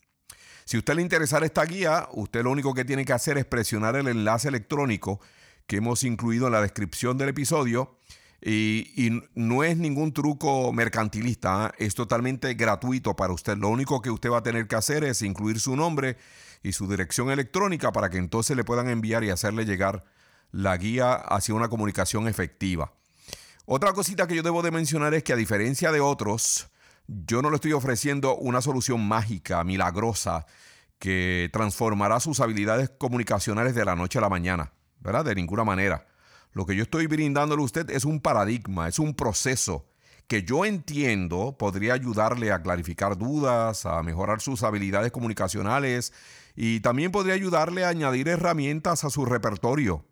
Si 0.71 0.77
usted 0.77 0.95
le 0.95 1.01
interesa 1.01 1.37
esta 1.39 1.65
guía, 1.65 2.07
usted 2.13 2.45
lo 2.45 2.49
único 2.49 2.73
que 2.73 2.85
tiene 2.85 3.03
que 3.03 3.11
hacer 3.11 3.37
es 3.37 3.43
presionar 3.43 3.97
el 3.97 4.07
enlace 4.07 4.47
electrónico 4.47 5.19
que 5.67 5.75
hemos 5.75 6.05
incluido 6.05 6.47
en 6.47 6.53
la 6.53 6.61
descripción 6.61 7.17
del 7.17 7.27
episodio. 7.27 7.97
Y, 8.41 9.21
no 9.35 9.65
es 9.65 9.75
ningún 9.75 10.13
truco 10.13 10.71
mercantilista, 10.71 11.65
¿ah? 11.65 11.73
es 11.77 11.93
totalmente 11.93 12.53
gratuito 12.53 13.17
para 13.17 13.33
usted. 13.33 13.57
Lo 13.57 13.67
único 13.67 14.01
que 14.01 14.11
usted 14.11 14.29
va 14.29 14.37
a 14.37 14.43
tener 14.43 14.69
que 14.69 14.77
hacer 14.77 15.03
es 15.03 15.21
incluir 15.23 15.59
su 15.59 15.75
nombre 15.75 16.15
y 16.63 16.71
su 16.71 16.87
dirección 16.87 17.31
electrónica 17.31 17.91
para 17.91 18.09
que 18.09 18.19
entonces 18.19 18.55
le 18.55 18.63
puedan 18.63 18.87
enviar 18.87 19.25
y 19.25 19.29
hacerle 19.29 19.65
llegar 19.65 20.05
la 20.53 20.77
guía 20.77 21.15
hacia 21.15 21.53
una 21.53 21.67
comunicación 21.67 22.29
efectiva. 22.29 22.93
Otra 23.65 23.91
cosita 23.91 24.25
que 24.25 24.37
yo 24.37 24.41
debo 24.41 24.61
de 24.61 24.71
mencionar 24.71 25.13
es 25.15 25.23
que 25.23 25.33
a 25.33 25.35
diferencia 25.35 25.91
de 25.91 25.99
otros, 25.99 26.70
yo 27.11 27.41
no 27.41 27.49
le 27.49 27.55
estoy 27.55 27.73
ofreciendo 27.73 28.37
una 28.37 28.61
solución 28.61 29.05
mágica, 29.05 29.63
milagrosa, 29.63 30.45
que 30.97 31.49
transformará 31.51 32.19
sus 32.19 32.39
habilidades 32.39 32.89
comunicacionales 32.89 33.75
de 33.75 33.83
la 33.83 33.95
noche 33.95 34.19
a 34.19 34.21
la 34.21 34.29
mañana, 34.29 34.71
¿verdad? 34.99 35.25
De 35.25 35.35
ninguna 35.35 35.63
manera. 35.63 36.07
Lo 36.53 36.65
que 36.65 36.75
yo 36.75 36.83
estoy 36.83 37.07
brindándole 37.07 37.61
a 37.61 37.65
usted 37.65 37.89
es 37.89 38.05
un 38.05 38.21
paradigma, 38.21 38.87
es 38.87 38.99
un 38.99 39.13
proceso 39.13 39.87
que 40.27 40.43
yo 40.43 40.63
entiendo 40.63 41.57
podría 41.57 41.93
ayudarle 41.93 42.53
a 42.53 42.61
clarificar 42.61 43.17
dudas, 43.17 43.85
a 43.85 44.01
mejorar 44.03 44.39
sus 44.39 44.63
habilidades 44.63 45.11
comunicacionales 45.11 46.13
y 46.55 46.79
también 46.79 47.11
podría 47.11 47.33
ayudarle 47.33 47.83
a 47.83 47.89
añadir 47.89 48.29
herramientas 48.29 49.03
a 49.03 49.09
su 49.09 49.25
repertorio, 49.25 50.05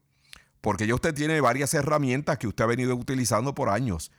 porque 0.60 0.88
ya 0.88 0.96
usted 0.96 1.14
tiene 1.14 1.40
varias 1.40 1.74
herramientas 1.74 2.38
que 2.38 2.48
usted 2.48 2.66
ha 2.66 2.68
venido 2.68 2.96
utilizando 2.96 3.56
por 3.56 3.70
años 3.70 4.12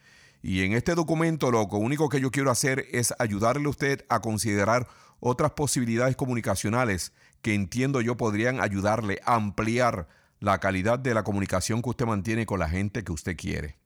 y 0.42 0.62
en 0.62 0.72
este 0.72 0.94
documento 0.94 1.50
lo 1.50 1.64
único 1.64 2.08
que 2.08 2.20
yo 2.20 2.30
quiero 2.30 2.50
hacer 2.50 2.86
es 2.92 3.14
ayudarle 3.18 3.66
a 3.66 3.70
usted 3.70 4.04
a 4.08 4.20
considerar 4.20 4.88
otras 5.20 5.52
posibilidades 5.52 6.16
comunicacionales 6.16 7.12
que 7.42 7.54
entiendo 7.54 8.00
yo 8.00 8.16
podrían 8.16 8.60
ayudarle 8.60 9.20
a 9.24 9.34
ampliar 9.34 10.08
la 10.40 10.58
calidad 10.58 10.98
de 10.98 11.14
la 11.14 11.22
comunicación 11.22 11.82
que 11.82 11.90
usted 11.90 12.06
mantiene 12.06 12.46
con 12.46 12.58
la 12.58 12.68
gente 12.68 13.04
que 13.04 13.12
usted 13.12 13.36
quiere. 13.36 13.76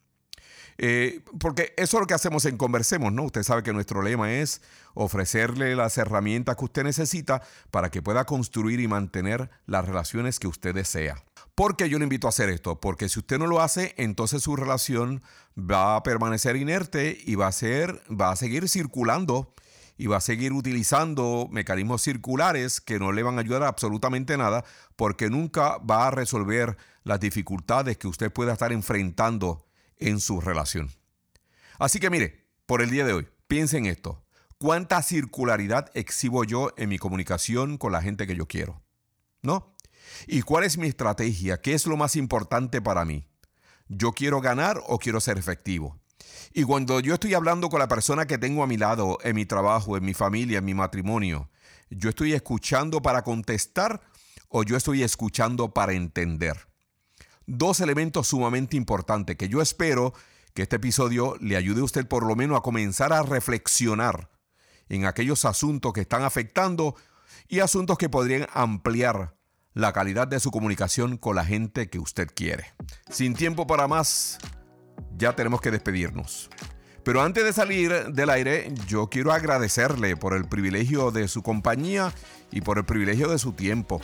Eh, 0.79 1.21
porque 1.39 1.73
eso 1.77 1.97
es 1.97 2.01
lo 2.01 2.07
que 2.07 2.15
hacemos 2.15 2.45
en 2.45 2.57
Conversemos, 2.57 3.13
¿no? 3.13 3.25
Usted 3.25 3.43
sabe 3.43 3.63
que 3.63 3.73
nuestro 3.73 4.03
lema 4.03 4.33
es 4.33 4.61
ofrecerle 4.95 5.77
las 5.77 5.99
herramientas 5.99 6.57
que 6.57 6.65
usted 6.65 6.85
necesita 6.85 7.43
para 7.71 7.91
que 7.91 8.03
pueda 8.03 8.25
construir 8.25 8.81
y 8.81 8.89
mantener 8.89 9.51
las 9.67 9.85
relaciones 9.85 10.39
que 10.39 10.49
usted 10.49 10.75
desea. 10.75 11.23
¿Por 11.55 11.77
qué 11.77 11.89
yo 11.89 11.99
le 11.99 12.05
invito 12.05 12.27
a 12.27 12.31
hacer 12.31 12.49
esto? 12.49 12.81
Porque 12.81 13.09
si 13.09 13.21
usted 13.21 13.39
no 13.39 13.47
lo 13.47 13.61
hace, 13.61 13.95
entonces 13.97 14.43
su 14.43 14.57
relación 14.57 15.23
va 15.59 15.95
a 15.95 16.03
permanecer 16.03 16.57
inerte 16.57 17.17
y 17.25 17.37
va 17.37 17.47
a, 17.47 17.53
ser, 17.53 18.03
va 18.11 18.33
a 18.33 18.37
seguir 18.37 18.69
circulando 18.69 19.55
y 19.97 20.09
va 20.09 20.17
a 20.17 20.21
seguir 20.21 20.53
utilizando 20.53 21.49
mecanismos 21.53 22.03
circulares 22.03 22.81
que 22.81 22.99
no 22.99 23.13
le 23.13 23.23
van 23.23 23.39
a 23.39 23.43
ayudar 23.43 23.63
absolutamente 23.63 24.37
nada 24.37 24.65
porque 24.97 25.31
nunca 25.31 25.79
va 25.79 26.09
a 26.09 26.11
resolver 26.11 26.77
las 27.05 27.21
dificultades 27.21 27.99
que 27.99 28.09
usted 28.09 28.33
pueda 28.33 28.55
estar 28.55 28.73
enfrentando 28.73 29.65
en 30.05 30.21
su 30.21 30.41
relación. 30.41 30.91
Así 31.79 31.99
que 31.99 32.11
mire, 32.11 32.47
por 32.67 32.83
el 32.83 32.91
día 32.91 33.05
de 33.05 33.15
hoy, 33.15 33.29
piense 33.49 33.79
en 33.79 33.87
esto. 33.87 34.25
¿Cuánta 34.59 35.03
circularidad 35.03 35.91
exhibo 35.95 36.45
yo 36.45 36.73
en 36.77 36.91
mi 36.91 36.99
comunicación 36.99 37.79
con 37.79 37.93
la 37.93 38.03
gente 38.03 38.27
que 38.27 38.37
yo 38.37 38.47
quiero? 38.47 38.83
¿No? 39.43 39.75
¿Y 40.27 40.43
cuál 40.43 40.65
es 40.65 40.79
mi 40.79 40.89
estrategia? 40.89 41.61
¿Qué 41.61 41.75
es 41.75 41.87
lo 41.87 41.97
más 41.97 42.17
importante 42.17 42.81
para 42.81 43.05
mí? 43.05 43.27
¿Yo 43.89 44.13
quiero 44.13 44.41
ganar 44.41 44.81
o 44.87 44.99
quiero 44.99 45.21
ser 45.21 45.39
efectivo? 45.39 45.99
Y 46.53 46.65
cuando 46.65 47.01
yo 47.01 47.15
estoy 47.15 47.35
hablando 47.35 47.69
con 47.69 47.81
la 47.81 47.89
persona 47.89 48.27
que 48.27 48.39
tengo 48.39 48.63
a 48.63 48.67
mi 48.67 48.77
lado, 48.77 49.19
en 49.23 49.35
mi 49.35 49.47
trabajo, 49.47 49.97
en 49.97 50.05
mi 50.05 50.15
familia, 50.15 50.59
en 50.59 50.65
mi 50.65 50.75
matrimonio, 50.75 51.51
¿yo 51.91 52.11
estoy 52.11 52.35
escuchando 52.35 53.03
para 53.03 53.23
contestar 53.23 54.01
o 54.49 54.63
yo 54.63 54.77
estoy 54.77 55.03
escuchando 55.03 55.73
para 55.73 55.95
entender? 55.95 56.69
Dos 57.47 57.81
elementos 57.81 58.29
sumamente 58.29 58.77
importantes 58.77 59.37
que 59.37 59.49
yo 59.49 59.61
espero 59.61 60.15
que 60.55 60.63
este 60.63 60.77
episodio 60.77 61.37
le 61.41 61.57
ayude 61.57 61.81
a 61.81 61.85
usted 61.85 62.07
por 62.07 62.25
lo 62.25 62.37
menos 62.37 62.57
a 62.57 62.63
comenzar 62.63 63.13
a 63.13 63.23
reflexionar 63.23 64.31
en 64.89 65.07
aquellos 65.07 65.45
asuntos 65.45 65.93
que 65.93 66.03
están 66.03 66.23
afectando 66.23 66.95
y 67.49 67.61
asuntos 67.61 67.99
que 67.99 68.09
podrían 68.09 68.47
ampliar 68.53 69.35
la 69.73 69.93
calidad 69.93 70.29
de 70.29 70.41
su 70.41 70.51
comunicación 70.51 71.17
con 71.17 71.37
la 71.37 71.45
gente 71.45 71.89
que 71.89 71.99
usted 71.99 72.29
quiere. 72.33 72.73
Sin 73.11 73.35
tiempo 73.35 73.67
para 73.67 73.89
más, 73.89 74.39
ya 75.17 75.35
tenemos 75.35 75.61
que 75.61 75.73
despedirnos. 75.73 76.49
Pero 77.03 77.21
antes 77.21 77.45
de 77.45 77.53
salir 77.53 77.93
del 78.13 78.31
aire, 78.31 78.73
yo 78.87 79.09
quiero 79.09 79.33
agradecerle 79.33 80.17
por 80.17 80.35
el 80.35 80.49
privilegio 80.49 81.11
de 81.11 81.29
su 81.29 81.43
compañía 81.43 82.15
y 82.51 82.63
por 82.63 82.79
el 82.79 82.85
privilegio 82.85 83.29
de 83.29 83.39
su 83.39 83.53
tiempo. 83.53 84.01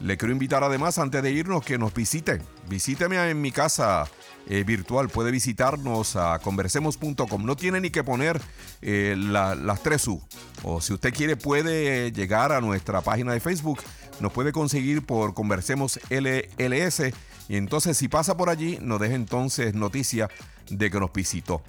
Le 0.00 0.18
quiero 0.18 0.32
invitar 0.32 0.62
además, 0.62 0.98
antes 0.98 1.22
de 1.22 1.32
irnos, 1.32 1.64
que 1.64 1.78
nos 1.78 1.94
visite. 1.94 2.42
Visíteme 2.68 3.30
en 3.30 3.40
mi 3.40 3.50
casa 3.50 4.06
eh, 4.46 4.62
virtual. 4.62 5.08
Puede 5.08 5.30
visitarnos 5.30 6.16
a 6.16 6.38
conversemos.com. 6.38 7.44
No 7.44 7.56
tiene 7.56 7.80
ni 7.80 7.90
que 7.90 8.04
poner 8.04 8.40
eh, 8.82 9.14
las 9.16 9.82
tres 9.82 10.06
U. 10.06 10.22
O 10.62 10.80
si 10.82 10.92
usted 10.92 11.14
quiere, 11.14 11.36
puede 11.36 12.12
llegar 12.12 12.52
a 12.52 12.60
nuestra 12.60 13.00
página 13.00 13.32
de 13.32 13.40
Facebook. 13.40 13.80
Nos 14.20 14.32
puede 14.32 14.52
conseguir 14.52 15.02
por 15.02 15.32
Conversemos 15.32 15.98
LLS. 16.10 17.12
Y 17.48 17.56
entonces, 17.56 17.96
si 17.96 18.08
pasa 18.08 18.36
por 18.36 18.50
allí, 18.50 18.78
nos 18.82 19.00
deje 19.00 19.14
entonces 19.14 19.74
noticia 19.74 20.28
de 20.68 20.90
que 20.90 21.00
nos 21.00 21.12
visitó. 21.12 21.62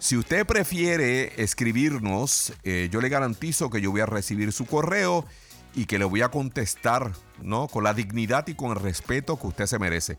Si 0.00 0.16
usted 0.16 0.46
prefiere 0.46 1.40
escribirnos, 1.42 2.52
eh, 2.64 2.88
yo 2.90 3.00
le 3.00 3.10
garantizo 3.10 3.70
que 3.70 3.80
yo 3.80 3.90
voy 3.90 4.00
a 4.00 4.06
recibir 4.06 4.50
su 4.50 4.66
correo 4.66 5.26
y 5.74 5.84
que 5.84 5.98
le 5.98 6.04
voy 6.04 6.22
a 6.22 6.30
contestar 6.30 7.12
¿no? 7.42 7.68
con 7.68 7.84
la 7.84 7.94
dignidad 7.94 8.46
y 8.48 8.54
con 8.54 8.70
el 8.70 8.76
respeto 8.76 9.38
que 9.38 9.46
usted 9.46 9.66
se 9.66 9.78
merece. 9.78 10.18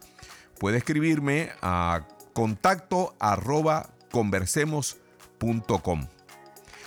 Puede 0.59 0.77
escribirme 0.77 1.51
a 1.61 2.07
contacto 2.33 3.15
conversemos.com. 4.11 6.07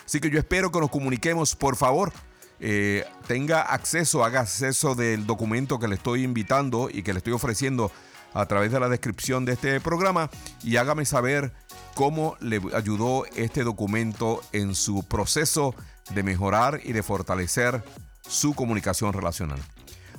Así 0.05 0.21
que 0.21 0.31
yo 0.31 0.39
espero 0.39 0.71
que 0.71 0.81
nos 0.81 0.91
comuniquemos, 0.91 1.57
por 1.57 1.77
favor. 1.77 2.13
Eh, 2.61 3.05
tenga 3.27 3.63
acceso, 3.63 4.25
haga 4.25 4.41
acceso 4.41 4.95
del 4.95 5.27
documento 5.27 5.79
que 5.79 5.89
le 5.89 5.97
estoy 5.97 6.23
invitando 6.23 6.89
y 6.91 7.03
que 7.03 7.13
le 7.13 7.19
estoy 7.19 7.33
ofreciendo 7.33 7.91
a 8.33 8.47
través 8.47 8.73
de 8.73 8.81
la 8.81 8.89
descripción 8.89 9.45
de 9.45 9.53
este 9.53 9.81
programa 9.81 10.31
y 10.63 10.77
hágame 10.77 11.05
saber 11.05 11.53
cómo 11.95 12.37
le 12.41 12.61
ayudó 12.75 13.25
este 13.37 13.65
documento 13.65 14.41
en 14.53 14.75
su 14.75 15.05
proceso 15.05 15.75
de 16.11 16.23
mejorar 16.23 16.81
y 16.85 16.93
de 16.93 17.03
fortalecer 17.03 17.83
su 18.29 18.55
comunicación 18.55 19.13
relacional. 19.13 19.61